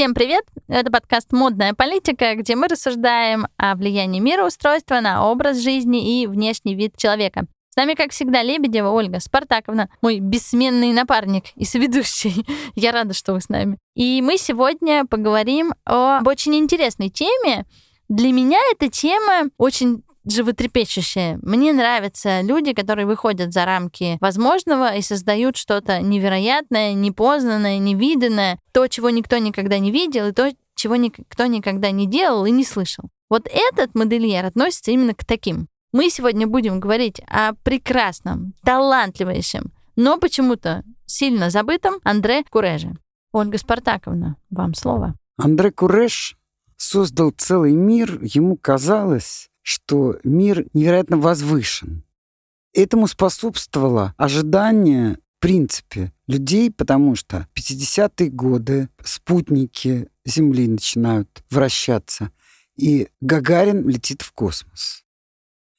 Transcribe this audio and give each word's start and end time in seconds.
Всем 0.00 0.14
привет! 0.14 0.46
Это 0.66 0.90
подкаст 0.90 1.30
«Модная 1.30 1.74
политика», 1.74 2.34
где 2.34 2.56
мы 2.56 2.68
рассуждаем 2.68 3.48
о 3.58 3.74
влиянии 3.74 4.18
мироустройства 4.18 5.00
на 5.00 5.30
образ 5.30 5.58
жизни 5.58 6.22
и 6.22 6.26
внешний 6.26 6.74
вид 6.74 6.96
человека. 6.96 7.44
С 7.68 7.76
нами, 7.76 7.92
как 7.92 8.12
всегда, 8.12 8.42
Лебедева 8.42 8.88
Ольга 8.88 9.20
Спартаковна, 9.20 9.90
мой 10.00 10.20
бессменный 10.20 10.94
напарник 10.94 11.48
и 11.54 11.66
соведущий. 11.66 12.46
Я 12.74 12.92
рада, 12.92 13.12
что 13.12 13.34
вы 13.34 13.42
с 13.42 13.50
нами. 13.50 13.76
И 13.94 14.22
мы 14.22 14.38
сегодня 14.38 15.04
поговорим 15.04 15.74
об 15.84 16.26
очень 16.26 16.54
интересной 16.54 17.10
теме. 17.10 17.66
Для 18.08 18.32
меня 18.32 18.58
эта 18.72 18.88
тема 18.88 19.50
очень 19.58 20.02
животрепещущая. 20.24 21.38
Мне 21.42 21.72
нравятся 21.72 22.40
люди, 22.40 22.72
которые 22.72 23.06
выходят 23.06 23.52
за 23.52 23.64
рамки 23.64 24.18
возможного 24.20 24.94
и 24.94 25.02
создают 25.02 25.56
что-то 25.56 26.00
невероятное, 26.00 26.92
непознанное, 26.94 27.78
невиданное, 27.78 28.58
то, 28.72 28.86
чего 28.88 29.10
никто 29.10 29.38
никогда 29.38 29.78
не 29.78 29.90
видел, 29.90 30.28
и 30.28 30.32
то, 30.32 30.52
чего 30.74 30.96
никто 30.96 31.46
никогда 31.46 31.90
не 31.90 32.06
делал 32.06 32.44
и 32.46 32.50
не 32.50 32.64
слышал. 32.64 33.04
Вот 33.28 33.48
этот 33.50 33.94
модельер 33.94 34.44
относится 34.44 34.90
именно 34.90 35.14
к 35.14 35.24
таким. 35.24 35.68
Мы 35.92 36.08
сегодня 36.08 36.46
будем 36.46 36.80
говорить 36.80 37.20
о 37.26 37.52
прекрасном, 37.64 38.54
талантливейшем, 38.64 39.72
но 39.96 40.18
почему-то 40.18 40.84
сильно 41.06 41.50
забытом 41.50 41.94
Андре 42.04 42.44
Куреже. 42.48 42.92
Ольга 43.32 43.58
Спартаковна, 43.58 44.36
вам 44.50 44.74
слово. 44.74 45.14
Андре 45.36 45.70
Куреш 45.70 46.36
создал 46.76 47.30
целый 47.30 47.72
мир, 47.72 48.18
ему 48.22 48.56
казалось, 48.56 49.49
что 49.70 50.18
мир 50.24 50.66
невероятно 50.74 51.16
возвышен. 51.16 52.02
Этому 52.74 53.06
способствовало 53.06 54.14
ожидание, 54.16 55.18
в 55.38 55.40
принципе, 55.40 56.12
людей, 56.26 56.72
потому 56.72 57.14
что 57.14 57.46
50-е 57.54 58.30
годы 58.30 58.88
спутники 59.04 60.08
Земли 60.24 60.66
начинают 60.66 61.44
вращаться, 61.50 62.32
и 62.76 63.08
Гагарин 63.20 63.88
летит 63.88 64.22
в 64.22 64.32
космос. 64.32 65.04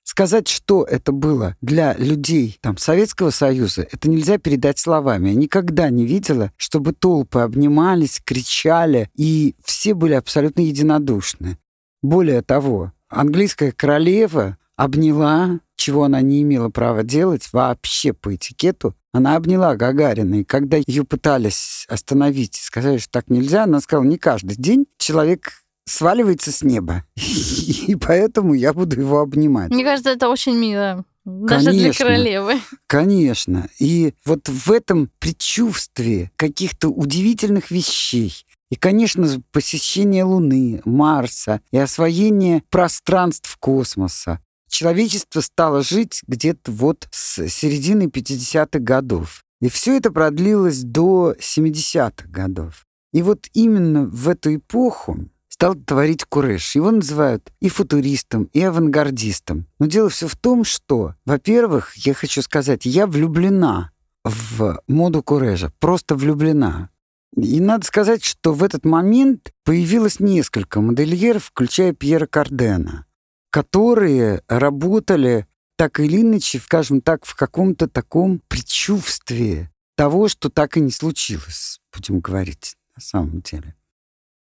Сказать, 0.03 0.47
что 0.47 0.83
это 0.85 1.11
было 1.11 1.57
для 1.59 1.93
людей 1.95 2.57
там, 2.61 2.77
Советского 2.77 3.29
Союза, 3.29 3.81
это 3.91 4.09
нельзя 4.09 4.37
передать 4.37 4.79
словами. 4.79 5.29
Я 5.29 5.35
никогда 5.35 5.89
не 5.89 6.05
видела, 6.05 6.53
чтобы 6.55 6.93
толпы 6.93 7.39
обнимались, 7.39 8.21
кричали, 8.23 9.09
и 9.15 9.53
все 9.65 9.93
были 9.93 10.13
абсолютно 10.13 10.61
единодушны. 10.61 11.57
Более 12.01 12.41
того, 12.41 12.93
английская 13.11 13.71
королева 13.71 14.57
обняла, 14.75 15.59
чего 15.75 16.05
она 16.05 16.21
не 16.21 16.41
имела 16.41 16.69
права 16.69 17.03
делать 17.03 17.49
вообще 17.53 18.13
по 18.13 18.35
этикету, 18.35 18.95
она 19.13 19.35
обняла 19.35 19.75
Гагарина, 19.75 20.41
и 20.41 20.43
когда 20.43 20.77
ее 20.85 21.03
пытались 21.03 21.85
остановить, 21.89 22.55
сказали, 22.55 22.97
что 22.97 23.11
так 23.11 23.29
нельзя, 23.29 23.65
она 23.65 23.81
сказала, 23.81 24.05
не 24.05 24.17
каждый 24.17 24.55
день 24.55 24.87
человек 24.97 25.63
сваливается 25.85 26.51
с 26.51 26.63
неба, 26.63 27.03
и 27.15 27.95
поэтому 27.95 28.53
я 28.53 28.73
буду 28.73 28.99
его 28.99 29.19
обнимать. 29.19 29.69
Мне 29.69 29.83
кажется, 29.83 30.11
это 30.11 30.29
очень 30.29 30.55
мило. 30.55 31.03
Даже 31.23 31.65
Конечно, 31.65 31.83
для 31.83 31.93
королевы. 31.93 32.53
Конечно. 32.87 33.69
И 33.77 34.15
вот 34.25 34.49
в 34.49 34.71
этом 34.71 35.11
предчувствии 35.19 36.31
каких-то 36.35 36.89
удивительных 36.89 37.69
вещей, 37.69 38.43
и, 38.71 38.75
конечно, 38.77 39.27
посещение 39.51 40.23
Луны, 40.23 40.81
Марса 40.85 41.61
и 41.71 41.77
освоение 41.77 42.63
пространств 42.69 43.57
космоса. 43.59 44.39
Человечество 44.69 45.41
стало 45.41 45.83
жить 45.83 46.21
где-то 46.25 46.71
вот 46.71 47.09
с 47.11 47.47
середины 47.49 48.03
50-х 48.03 48.79
годов. 48.79 49.43
И 49.59 49.69
все 49.69 49.97
это 49.97 50.09
продлилось 50.09 50.83
до 50.83 51.35
70-х 51.37 52.29
годов. 52.29 52.85
И 53.11 53.21
вот 53.21 53.47
именно 53.53 54.05
в 54.05 54.29
эту 54.29 54.55
эпоху 54.55 55.29
стал 55.49 55.75
творить 55.75 56.23
Куреш. 56.23 56.73
Его 56.73 56.91
называют 56.91 57.51
и 57.59 57.67
футуристом, 57.67 58.45
и 58.53 58.61
авангардистом. 58.61 59.67
Но 59.79 59.85
дело 59.85 60.07
все 60.07 60.29
в 60.29 60.37
том, 60.37 60.63
что, 60.63 61.15
во-первых, 61.25 61.93
я 61.97 62.13
хочу 62.13 62.41
сказать, 62.41 62.85
я 62.85 63.05
влюблена 63.05 63.91
в 64.23 64.81
моду 64.87 65.21
Курэжа, 65.21 65.73
просто 65.79 66.15
влюблена. 66.15 66.89
И 67.35 67.59
надо 67.61 67.85
сказать, 67.85 68.23
что 68.23 68.53
в 68.53 68.63
этот 68.63 68.83
момент 68.83 69.53
появилось 69.63 70.19
несколько 70.19 70.81
модельеров, 70.81 71.45
включая 71.45 71.93
Пьера 71.93 72.25
Кардена, 72.25 73.05
которые 73.49 74.43
работали 74.47 75.47
так 75.77 75.99
или 75.99 76.21
иначе, 76.21 76.59
скажем 76.59 77.01
так, 77.01 77.25
в 77.25 77.35
каком-то 77.35 77.87
таком 77.87 78.39
предчувствии 78.47 79.69
того, 79.95 80.27
что 80.27 80.49
так 80.49 80.77
и 80.77 80.81
не 80.81 80.91
случилось, 80.91 81.79
будем 81.95 82.19
говорить 82.19 82.75
на 82.95 83.01
самом 83.01 83.41
деле. 83.41 83.75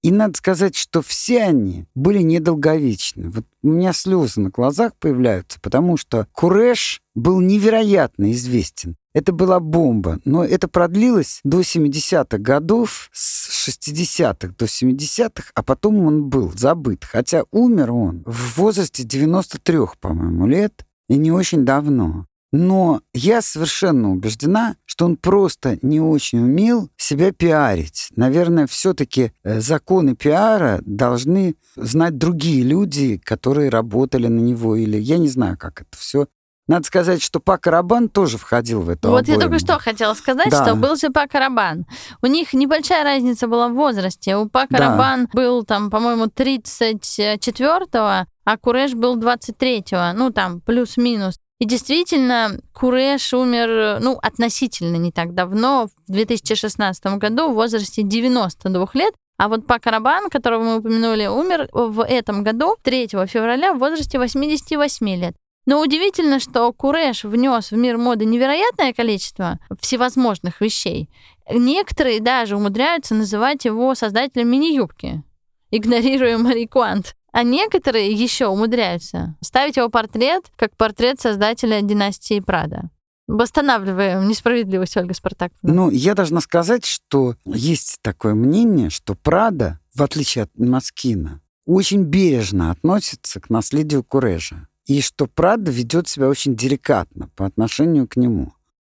И 0.02 0.10
надо 0.10 0.36
сказать, 0.36 0.74
что 0.74 1.00
все 1.00 1.44
они 1.44 1.86
были 1.94 2.18
недолговечны. 2.22 3.30
Вот 3.30 3.46
у 3.62 3.68
меня 3.68 3.92
слезы 3.92 4.40
на 4.40 4.50
глазах 4.50 4.96
появляются, 4.96 5.60
потому 5.60 5.96
что 5.96 6.26
Куреш 6.32 7.00
был 7.14 7.40
невероятно 7.40 8.32
известен. 8.32 8.96
Это 9.14 9.32
была 9.32 9.60
бомба, 9.60 10.20
но 10.24 10.44
это 10.44 10.68
продлилось 10.68 11.40
до 11.44 11.60
70-х 11.60 12.38
годов, 12.38 13.10
с 13.12 13.68
60-х 13.68 14.54
до 14.58 14.64
70-х, 14.64 15.50
а 15.54 15.62
потом 15.62 16.06
он 16.06 16.24
был 16.30 16.52
забыт. 16.56 17.04
Хотя 17.04 17.44
умер 17.50 17.92
он 17.92 18.22
в 18.24 18.58
возрасте 18.58 19.04
93, 19.04 19.78
по-моему, 20.00 20.46
лет, 20.46 20.86
и 21.08 21.16
не 21.16 21.30
очень 21.30 21.64
давно. 21.64 22.26
Но 22.52 23.00
я 23.14 23.40
совершенно 23.40 24.12
убеждена, 24.12 24.76
что 24.84 25.06
он 25.06 25.16
просто 25.16 25.78
не 25.80 26.00
очень 26.00 26.40
умел 26.40 26.90
себя 26.98 27.32
пиарить. 27.32 28.08
Наверное, 28.14 28.66
все-таки 28.66 29.32
э, 29.42 29.60
законы 29.60 30.14
пиара 30.14 30.80
должны 30.84 31.54
знать 31.76 32.18
другие 32.18 32.62
люди, 32.62 33.16
которые 33.16 33.70
работали 33.70 34.26
на 34.26 34.40
него, 34.40 34.76
или 34.76 34.98
я 34.98 35.16
не 35.16 35.28
знаю, 35.28 35.56
как 35.56 35.80
это 35.80 35.96
все 35.96 36.26
надо 36.68 36.86
сказать, 36.86 37.22
что 37.22 37.40
Пак 37.40 37.66
Рабан 37.66 38.08
тоже 38.08 38.38
входил 38.38 38.82
в 38.82 38.88
эту 38.88 39.08
Вот 39.10 39.22
обойму. 39.22 39.40
я 39.40 39.46
только 39.48 39.58
что 39.58 39.78
хотела 39.78 40.14
сказать, 40.14 40.50
Да. 40.50 40.64
что 40.64 40.74
был 40.76 40.96
же 40.96 41.10
Пак 41.10 41.34
Рабан. 41.34 41.86
У 42.22 42.26
них 42.26 42.52
небольшая 42.54 43.04
разница 43.04 43.48
была 43.48 43.68
в 43.68 43.74
возрасте. 43.74 44.36
У 44.36 44.48
Пака 44.48 44.78
Да. 44.78 44.90
Рабан 44.90 45.28
был 45.32 45.64
там, 45.64 45.90
по-моему, 45.90 46.26
34-го, 46.26 48.26
а 48.44 48.56
Куреш 48.58 48.94
был 48.94 49.18
23-го. 49.18 50.16
Ну, 50.18 50.30
там, 50.30 50.60
плюс-минус. 50.60 51.36
И 51.60 51.64
действительно, 51.64 52.58
Куреш 52.72 53.32
умер, 53.32 53.98
ну, 54.00 54.18
относительно 54.20 54.96
не 54.96 55.12
так 55.12 55.34
давно, 55.34 55.88
в 56.08 56.12
2016 56.12 57.18
году, 57.18 57.50
в 57.50 57.54
возрасте 57.54 58.02
92 58.02 58.88
лет. 58.94 59.14
А 59.38 59.48
вот 59.48 59.66
Пак 59.66 59.86
Рабан, 59.86 60.28
которого 60.28 60.62
мы 60.62 60.76
упомянули, 60.78 61.26
умер 61.26 61.68
в 61.72 62.04
этом 62.04 62.44
году, 62.44 62.76
3 62.82 63.08
февраля, 63.26 63.74
в 63.74 63.78
возрасте 63.78 64.18
88 64.18 65.08
лет. 65.16 65.34
Но 65.64 65.80
удивительно, 65.80 66.40
что 66.40 66.72
Куреш 66.72 67.24
внес 67.24 67.70
в 67.70 67.76
мир 67.76 67.96
моды 67.96 68.24
невероятное 68.24 68.92
количество 68.92 69.60
всевозможных 69.80 70.60
вещей. 70.60 71.08
Некоторые 71.48 72.20
даже 72.20 72.56
умудряются 72.56 73.14
называть 73.14 73.64
его 73.64 73.94
создателем 73.94 74.48
мини-юбки, 74.48 75.22
игнорируя 75.70 76.38
Мари 76.38 76.66
Куант. 76.66 77.14
А 77.32 77.44
некоторые 77.44 78.12
еще 78.12 78.46
умудряются 78.46 79.36
ставить 79.40 79.78
его 79.78 79.88
портрет 79.88 80.44
как 80.56 80.76
портрет 80.76 81.18
создателя 81.18 81.80
династии 81.80 82.40
Прада. 82.40 82.90
Восстанавливаем 83.26 84.28
несправедливость 84.28 84.96
Ольга 84.98 85.14
Спартаковна. 85.14 85.72
Ну, 85.74 85.90
я 85.90 86.14
должна 86.14 86.40
сказать, 86.40 86.84
что 86.84 87.36
есть 87.46 87.98
такое 88.02 88.34
мнение, 88.34 88.90
что 88.90 89.14
Прада, 89.14 89.78
в 89.94 90.02
отличие 90.02 90.44
от 90.44 90.50
Маскина, 90.58 91.40
очень 91.64 92.02
бережно 92.02 92.70
относится 92.70 93.40
к 93.40 93.48
наследию 93.48 94.04
Курежа. 94.04 94.68
И 94.86 95.00
что 95.00 95.26
Прада 95.26 95.70
ведет 95.70 96.08
себя 96.08 96.28
очень 96.28 96.56
деликатно 96.56 97.28
по 97.36 97.46
отношению 97.46 98.08
к 98.08 98.16
нему. 98.16 98.52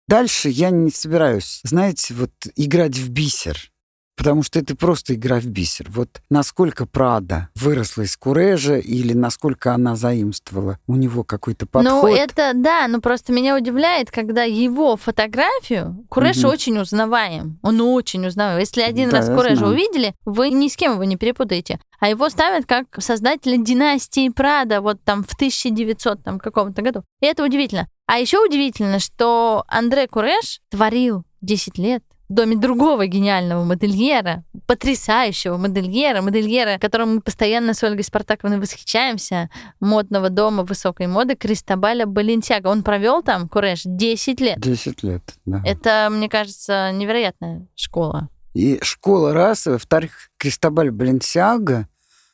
Дальше 0.08 0.50
я 0.50 0.70
не 0.70 0.92
собираюсь, 0.92 1.62
знаете, 1.64 2.14
вот 2.14 2.32
играть 2.56 2.98
в 2.98 3.10
бисер. 3.10 3.73
Потому 4.16 4.44
что 4.44 4.60
это 4.60 4.76
просто 4.76 5.16
игра 5.16 5.40
в 5.40 5.46
бисер. 5.46 5.88
Вот 5.90 6.22
насколько 6.30 6.86
Прада 6.86 7.50
выросла 7.56 8.04
из 8.04 8.16
Курежа 8.16 8.78
или 8.78 9.14
насколько 9.14 9.74
она 9.74 9.96
заимствовала 9.96 10.78
у 10.88 10.96
него 10.96 11.24
какой-то 11.24 11.66
подход. 11.66 12.04
Ну, 12.04 12.16
это 12.16 12.52
да, 12.54 12.88
но 12.88 13.02
просто 13.02 13.34
меня 13.34 13.56
удивляет, 13.58 14.12
когда 14.12 14.44
его 14.44 14.98
фотографию 14.98 16.06
Куреш 16.10 16.38
Мгм. 16.38 16.50
очень 16.50 16.78
узнаваем. 16.80 17.60
Он 17.64 17.82
очень 17.82 18.26
узнаваем. 18.28 18.60
Если 18.60 18.82
один 18.82 19.10
Да, 19.10 19.18
раз 19.18 19.28
Куреша 19.30 19.68
увидели, 19.68 20.14
вы 20.26 20.52
ни 20.52 20.68
с 20.68 20.76
кем 20.76 20.94
его 20.94 21.04
не 21.04 21.18
перепутаете. 21.18 21.80
А 22.00 22.10
его 22.10 22.30
ставят 22.30 22.66
как 22.66 22.86
создателя 23.00 23.58
династии 23.58 24.30
Прада 24.30 24.82
вот 24.82 25.02
там 25.04 25.24
в 25.24 25.34
1900 25.34 26.24
там, 26.24 26.40
каком-то 26.40 26.82
году. 26.82 27.04
И 27.22 27.26
это 27.26 27.44
удивительно. 27.44 27.88
А 28.06 28.20
еще 28.20 28.40
удивительно, 28.46 29.00
что 29.00 29.64
Андре 29.68 30.08
Куреш 30.08 30.60
творил 30.70 31.24
10 31.42 31.78
лет 31.78 32.04
в 32.34 32.36
доме 32.36 32.56
другого 32.56 33.06
гениального 33.06 33.64
модельера, 33.64 34.44
потрясающего 34.66 35.58
модельера, 35.58 36.24
модельера, 36.24 36.80
которым 36.80 37.16
мы 37.16 37.22
постоянно 37.22 37.76
с 37.76 37.84
Ольгой 37.84 38.04
Спартаковной 38.04 38.60
восхищаемся, 38.60 39.52
модного 39.80 40.32
дома 40.32 40.64
высокой 40.64 41.06
моды 41.06 41.36
Кристобаля 41.36 42.08
Баленсиага. 42.08 42.70
Он 42.70 42.82
провел 42.82 43.22
там, 43.22 43.48
Куреш, 43.48 43.84
10 43.86 44.42
лет. 44.42 44.60
10 44.60 45.04
лет, 45.04 45.22
да. 45.46 45.62
Это, 45.64 46.10
мне 46.12 46.28
кажется, 46.28 46.92
невероятная 46.92 47.68
школа. 47.76 48.30
И 48.56 48.80
школа 48.82 49.32
расы, 49.34 49.70
во-вторых, 49.70 50.32
Кристобаль 50.38 50.90
Баленсиага 50.90 51.88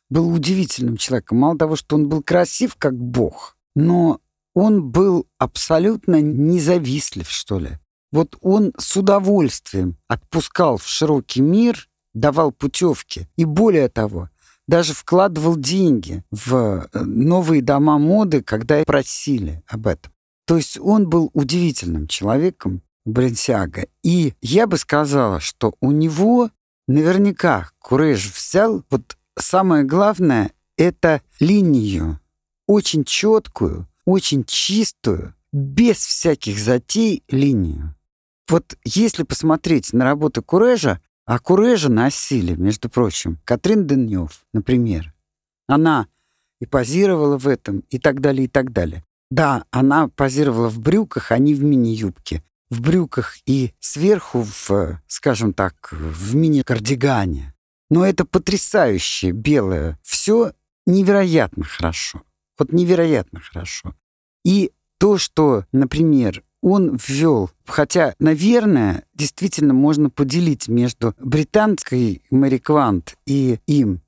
был 0.10 0.30
удивительным 0.30 0.96
человеком. 0.96 1.40
Мало 1.40 1.57
того, 1.57 1.75
что 1.75 1.98
он 1.98 2.07
был 2.07 2.24
красив, 2.24 2.78
как 2.78 2.98
бог, 2.98 3.57
но 3.75 4.22
он 4.54 4.81
был 4.92 5.28
абсолютно 5.38 6.22
независтлив, 6.22 7.30
что 7.30 7.60
ли. 7.60 7.80
Вот 8.11 8.38
он 8.41 8.73
с 8.77 8.97
удовольствием 8.97 9.97
отпускал 10.07 10.77
в 10.77 10.88
широкий 10.88 11.41
мир, 11.41 11.88
давал 12.13 12.51
путевки. 12.51 13.27
И 13.35 13.45
более 13.45 13.89
того, 13.89 14.29
даже 14.67 14.94
вкладывал 14.94 15.56
деньги 15.56 16.23
в 16.31 16.88
э, 16.91 17.00
новые 17.00 17.61
дома 17.61 17.97
моды, 17.97 18.44
когда 18.44 18.83
просили 18.83 19.63
об 19.67 19.88
этом. 19.88 20.11
То 20.45 20.57
есть 20.57 20.79
он 20.79 21.09
был 21.09 21.29
удивительным 21.33 22.07
человеком, 22.07 22.81
Баленсиага. 23.06 23.88
И 24.03 24.33
я 24.41 24.67
бы 24.67 24.77
сказала, 24.77 25.39
что 25.39 25.73
у 25.79 25.91
него 25.91 26.50
наверняка 26.88 27.69
Куреш 27.79 28.31
взял 28.31 28.83
вот 28.89 29.17
самое 29.38 29.83
главное— 29.83 30.51
это 30.77 31.21
линию, 31.39 32.19
очень 32.67 33.03
четкую, 33.03 33.88
очень 34.05 34.44
чистую, 34.44 35.33
без 35.51 35.97
всяких 35.97 36.59
затей 36.59 37.23
линию. 37.29 37.95
Вот 38.50 38.78
если 38.84 39.24
посмотреть 39.24 39.94
на 39.94 40.04
работы 40.04 40.42
Курежа, 40.42 41.00
а 41.25 41.38
Курежа 41.38 41.90
носили, 41.90 42.56
между 42.56 42.90
прочим, 42.90 43.40
Катрин 43.46 43.86
Денев, 43.86 44.44
например. 44.51 45.13
Она 45.68 46.07
и 46.60 46.66
позировала 46.66 47.38
в 47.38 47.48
этом, 47.48 47.84
и 47.92 48.00
так 48.00 48.19
далее, 48.19 48.46
и 48.46 48.48
так 48.48 48.72
далее. 48.72 49.06
Да, 49.30 49.66
она 49.69 50.07
позировала 50.07 50.69
в 50.69 50.80
брюках, 50.80 51.31
а 51.31 51.38
не 51.38 51.54
в 51.54 51.63
мини-юбке. 51.63 52.44
В 52.72 52.81
брюках 52.81 53.38
и 53.46 53.74
сверху, 53.80 54.42
в, 54.42 55.00
скажем 55.07 55.54
так, 55.54 55.90
в 55.92 56.36
мини-кардигане. 56.36 57.54
Но 57.92 58.06
это 58.06 58.25
потрясающе 58.25 59.31
белое. 59.31 60.00
Все 60.01 60.54
невероятно 60.88 61.63
хорошо. 61.63 62.24
Вот 62.57 62.74
невероятно 62.74 63.40
хорошо. 63.40 63.96
И 64.44 64.72
то, 64.98 65.19
что, 65.19 65.66
например, 65.72 66.44
он 66.61 66.97
ввел, 66.97 67.50
хотя, 67.65 68.13
наверное, 68.19 69.03
действительно 69.13 69.73
можно 69.73 70.09
поделить 70.09 70.67
между 70.67 71.15
британской 71.19 72.21
Мэри 72.29 72.57
Квант 72.57 73.15
и 73.25 73.59
им, 73.67 74.01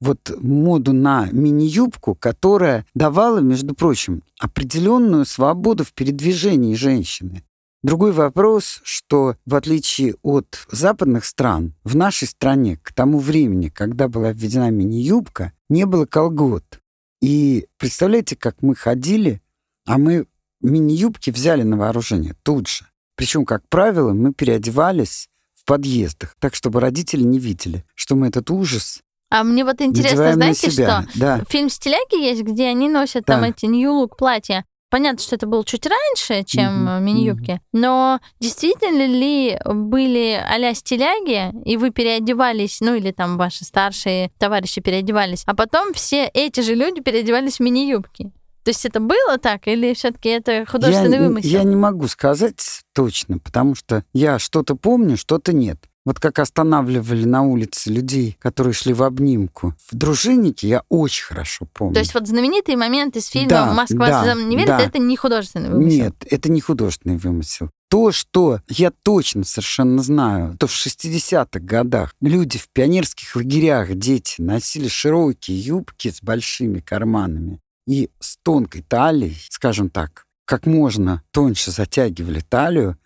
вот 0.00 0.30
моду 0.40 0.92
на 0.92 1.28
мини-юбку, 1.32 2.14
которая 2.14 2.86
давала, 2.94 3.38
между 3.38 3.74
прочим, 3.74 4.22
определенную 4.38 5.24
свободу 5.24 5.84
в 5.84 5.92
передвижении 5.92 6.74
женщины. 6.74 7.42
Другой 7.82 8.12
вопрос, 8.12 8.80
что 8.82 9.36
в 9.46 9.54
отличие 9.54 10.16
от 10.22 10.66
западных 10.70 11.24
стран, 11.24 11.74
в 11.84 11.94
нашей 11.94 12.26
стране 12.26 12.78
к 12.82 12.92
тому 12.92 13.18
времени, 13.18 13.68
когда 13.68 14.08
была 14.08 14.32
введена 14.32 14.70
мини-юбка, 14.70 15.52
не 15.68 15.86
было 15.86 16.04
колгот. 16.04 16.80
И 17.20 17.66
представляете, 17.78 18.36
как 18.36 18.60
мы 18.60 18.74
ходили, 18.74 19.40
а 19.86 19.98
мы 19.98 20.26
мини-юбки 20.66 21.30
взяли 21.30 21.62
на 21.62 21.76
вооружение 21.76 22.34
тут 22.42 22.68
же. 22.68 22.86
Причем, 23.16 23.44
как 23.44 23.62
правило, 23.68 24.12
мы 24.12 24.32
переодевались 24.32 25.28
в 25.54 25.64
подъездах, 25.64 26.36
так 26.38 26.54
чтобы 26.54 26.80
родители 26.80 27.22
не 27.22 27.38
видели, 27.38 27.84
что 27.94 28.14
мы 28.14 28.28
этот 28.28 28.50
ужас 28.50 29.00
а 29.28 29.42
мне 29.42 29.64
вот 29.64 29.80
интересно, 29.80 30.34
знаете 30.34 30.70
что? 30.70 31.04
Да. 31.16 31.42
Фильм 31.48 31.68
«Стиляги» 31.68 32.22
есть, 32.22 32.42
где 32.42 32.68
они 32.68 32.88
носят 32.88 33.24
да. 33.26 33.34
там 33.34 33.44
эти 33.44 33.66
нью-лук 33.66 34.16
платья. 34.16 34.64
Понятно, 34.88 35.18
что 35.20 35.34
это 35.34 35.46
было 35.46 35.64
чуть 35.64 35.84
раньше, 35.84 36.44
чем 36.44 36.86
mm-hmm. 36.86 37.00
мини-юбки, 37.00 37.50
mm-hmm. 37.50 37.58
но 37.72 38.20
действительно 38.38 39.04
ли 39.04 39.58
были 39.64 40.40
а-ля 40.48 40.74
стиляги, 40.74 41.52
и 41.68 41.76
вы 41.76 41.90
переодевались, 41.90 42.80
ну 42.80 42.94
или 42.94 43.10
там 43.10 43.36
ваши 43.36 43.64
старшие 43.64 44.30
товарищи 44.38 44.80
переодевались, 44.80 45.42
а 45.46 45.56
потом 45.56 45.92
все 45.92 46.26
эти 46.26 46.60
же 46.60 46.76
люди 46.76 47.00
переодевались 47.00 47.56
в 47.56 47.60
мини-юбки? 47.60 48.30
То 48.66 48.70
есть 48.70 48.84
это 48.84 48.98
было 48.98 49.38
так, 49.40 49.68
или 49.68 49.94
все-таки 49.94 50.28
это 50.28 50.66
художественный 50.68 51.18
я, 51.18 51.22
вымысел? 51.22 51.48
Я 51.48 51.62
не 51.62 51.76
могу 51.76 52.08
сказать 52.08 52.82
точно, 52.94 53.38
потому 53.38 53.76
что 53.76 54.02
я 54.12 54.40
что-то 54.40 54.74
помню, 54.74 55.16
что-то 55.16 55.52
нет. 55.52 55.78
Вот 56.04 56.18
как 56.18 56.40
останавливали 56.40 57.24
на 57.26 57.42
улице 57.42 57.92
людей, 57.92 58.36
которые 58.40 58.72
шли 58.72 58.92
в 58.92 59.04
обнимку. 59.04 59.76
В 59.88 59.94
«Дружиннике» 59.94 60.66
я 60.66 60.82
очень 60.88 61.26
хорошо 61.26 61.68
помню. 61.72 61.94
То 61.94 62.00
есть 62.00 62.12
вот 62.12 62.26
знаменитый 62.26 62.74
момент 62.74 63.14
из 63.14 63.28
фильма 63.28 63.48
да, 63.48 63.72
«Москва 63.72 64.08
да, 64.08 64.24
слезам 64.24 64.48
не 64.48 64.56
верит» 64.56 64.68
да. 64.68 64.80
это 64.80 64.98
не 64.98 65.16
художественный 65.16 65.70
вымысел? 65.70 66.04
Нет, 66.04 66.14
это 66.28 66.50
не 66.50 66.60
художественный 66.60 67.18
вымысел. 67.18 67.70
То, 67.88 68.10
что 68.10 68.62
я 68.66 68.90
точно 69.04 69.44
совершенно 69.44 70.02
знаю, 70.02 70.56
то 70.58 70.66
в 70.66 70.72
60-х 70.72 71.60
годах 71.60 72.16
люди 72.20 72.58
в 72.58 72.68
пионерских 72.72 73.36
лагерях, 73.36 73.94
дети, 73.94 74.42
носили 74.42 74.88
широкие 74.88 75.56
юбки 75.56 76.10
с 76.10 76.20
большими 76.20 76.80
карманами 76.80 77.60
и 77.86 78.10
с 78.20 78.36
тонкой 78.38 78.82
талией, 78.82 79.38
скажем 79.50 79.90
так, 79.90 80.26
как 80.44 80.66
можно 80.66 81.22
тоньше 81.30 81.70
затягивали 81.70 82.40
талию, 82.40 82.98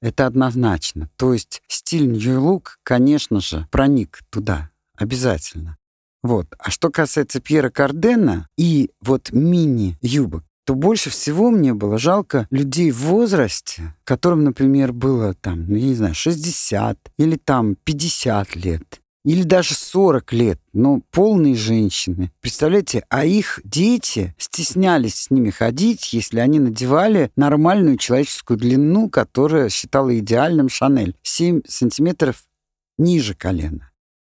это 0.00 0.26
однозначно. 0.26 1.08
То 1.16 1.32
есть 1.32 1.62
стиль 1.66 2.06
New 2.06 2.40
Look, 2.40 2.66
конечно 2.82 3.40
же, 3.40 3.66
проник 3.70 4.20
туда 4.30 4.70
обязательно. 4.96 5.76
Вот. 6.22 6.46
А 6.58 6.70
что 6.70 6.90
касается 6.90 7.40
Пьера 7.40 7.70
Кардена 7.70 8.48
и 8.56 8.90
вот 9.00 9.30
мини-юбок, 9.32 10.44
то 10.64 10.74
больше 10.74 11.10
всего 11.10 11.50
мне 11.50 11.74
было 11.74 11.98
жалко 11.98 12.46
людей 12.50 12.90
в 12.90 13.00
возрасте, 13.00 13.94
которым, 14.04 14.44
например, 14.44 14.92
было 14.92 15.34
там, 15.34 15.66
ну, 15.68 15.76
я 15.76 15.88
не 15.88 15.94
знаю, 15.94 16.14
60 16.14 16.98
или 17.18 17.36
там 17.36 17.76
50 17.84 18.56
лет 18.56 19.00
или 19.24 19.42
даже 19.42 19.74
40 19.74 20.32
лет, 20.32 20.60
но 20.72 21.00
полные 21.10 21.54
женщины. 21.54 22.30
Представляете, 22.40 23.04
а 23.08 23.24
их 23.24 23.60
дети 23.64 24.34
стеснялись 24.38 25.14
с 25.14 25.30
ними 25.30 25.50
ходить, 25.50 26.12
если 26.12 26.40
они 26.40 26.60
надевали 26.60 27.30
нормальную 27.34 27.96
человеческую 27.96 28.58
длину, 28.58 29.08
которая 29.08 29.70
считала 29.70 30.16
идеальным 30.18 30.68
Шанель. 30.68 31.16
7 31.22 31.62
сантиметров 31.66 32.44
ниже 32.98 33.34
колена. 33.34 33.90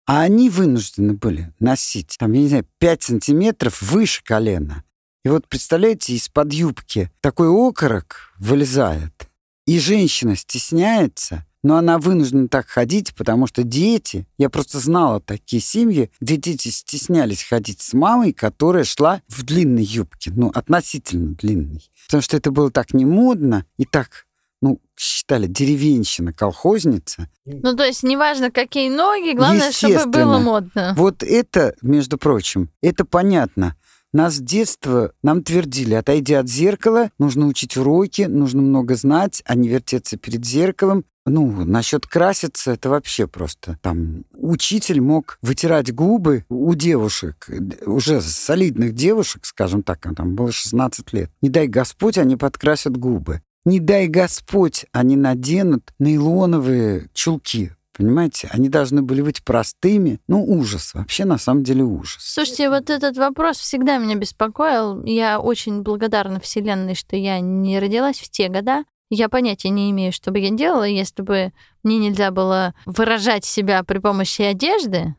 А 0.06 0.20
они 0.20 0.50
вынуждены 0.50 1.14
были 1.14 1.52
носить, 1.60 2.16
там, 2.18 2.32
я 2.32 2.40
не 2.42 2.48
знаю, 2.48 2.66
5 2.78 3.02
сантиметров 3.02 3.80
выше 3.80 4.22
колена. 4.22 4.84
И 5.24 5.30
вот 5.30 5.48
представляете, 5.48 6.12
из-под 6.12 6.52
юбки 6.52 7.10
такой 7.22 7.48
окорок 7.48 8.34
вылезает, 8.38 9.30
и 9.66 9.78
женщина 9.78 10.36
стесняется, 10.36 11.46
но 11.64 11.76
она 11.76 11.98
вынуждена 11.98 12.46
так 12.46 12.68
ходить, 12.68 13.14
потому 13.14 13.46
что 13.48 13.64
дети, 13.64 14.26
я 14.38 14.50
просто 14.50 14.78
знала 14.78 15.20
такие 15.20 15.60
семьи, 15.60 16.10
где 16.20 16.36
дети 16.36 16.68
стеснялись 16.68 17.42
ходить 17.42 17.80
с 17.80 17.94
мамой, 17.94 18.32
которая 18.32 18.84
шла 18.84 19.22
в 19.28 19.42
длинной 19.42 19.82
юбке, 19.82 20.30
ну, 20.36 20.52
относительно 20.54 21.34
длинной. 21.34 21.90
Потому 22.06 22.22
что 22.22 22.36
это 22.36 22.50
было 22.50 22.70
так 22.70 22.92
не 22.92 23.06
модно 23.06 23.64
и 23.78 23.86
так 23.86 24.26
ну, 24.60 24.80
считали 24.96 25.46
деревенщина, 25.46 26.32
колхозница. 26.32 27.28
Ну, 27.44 27.76
то 27.76 27.84
есть 27.84 28.02
неважно, 28.02 28.50
какие 28.50 28.88
ноги, 28.88 29.36
главное, 29.36 29.72
чтобы 29.72 30.06
было 30.06 30.38
модно. 30.38 30.94
Вот 30.96 31.22
это, 31.22 31.74
между 31.82 32.16
прочим, 32.16 32.70
это 32.80 33.04
понятно. 33.04 33.76
Нас 34.14 34.36
с 34.36 34.38
детства 34.38 35.12
нам 35.24 35.42
твердили, 35.42 35.94
отойди 35.94 36.34
от 36.34 36.48
зеркала, 36.48 37.10
нужно 37.18 37.48
учить 37.48 37.76
уроки, 37.76 38.22
нужно 38.22 38.62
много 38.62 38.94
знать, 38.94 39.42
а 39.44 39.56
не 39.56 39.68
вертеться 39.68 40.16
перед 40.16 40.44
зеркалом. 40.44 41.04
Ну, 41.26 41.64
насчет 41.64 42.06
краситься, 42.06 42.74
это 42.74 42.90
вообще 42.90 43.26
просто 43.26 43.76
там 43.82 44.24
учитель 44.34 45.00
мог 45.00 45.36
вытирать 45.42 45.92
губы 45.92 46.44
у 46.48 46.74
девушек, 46.76 47.48
уже 47.86 48.20
солидных 48.20 48.94
девушек, 48.94 49.44
скажем 49.46 49.82
так, 49.82 50.06
там 50.14 50.36
было 50.36 50.52
16 50.52 51.12
лет. 51.12 51.32
Не 51.42 51.48
дай 51.48 51.66
Господь, 51.66 52.16
они 52.16 52.36
подкрасят 52.36 52.96
губы. 52.96 53.42
Не 53.64 53.80
дай 53.80 54.06
Господь, 54.06 54.86
они 54.92 55.16
наденут 55.16 55.92
нейлоновые 55.98 57.08
чулки. 57.14 57.72
Понимаете, 57.96 58.48
они 58.50 58.68
должны 58.68 59.02
были 59.02 59.22
быть 59.22 59.44
простыми. 59.44 60.20
Ну, 60.26 60.44
ужас. 60.44 60.94
Вообще, 60.94 61.24
на 61.24 61.38
самом 61.38 61.62
деле, 61.62 61.84
ужас. 61.84 62.22
Слушайте, 62.22 62.68
вот 62.68 62.90
этот 62.90 63.16
вопрос 63.16 63.58
всегда 63.58 63.98
меня 63.98 64.16
беспокоил. 64.16 65.02
Я 65.04 65.38
очень 65.38 65.82
благодарна 65.82 66.40
Вселенной, 66.40 66.94
что 66.96 67.14
я 67.16 67.38
не 67.40 67.78
родилась 67.78 68.18
в 68.18 68.30
те 68.30 68.48
года, 68.48 68.84
я 69.10 69.28
понятия 69.28 69.68
не 69.68 69.90
имею, 69.90 70.12
что 70.12 70.32
бы 70.32 70.40
я 70.40 70.50
делала, 70.50 70.84
если 70.84 71.22
бы 71.22 71.52
мне 71.82 71.98
нельзя 71.98 72.30
было 72.30 72.74
выражать 72.84 73.44
себя 73.44 73.82
при 73.84 73.98
помощи 73.98 74.42
одежды. 74.42 75.14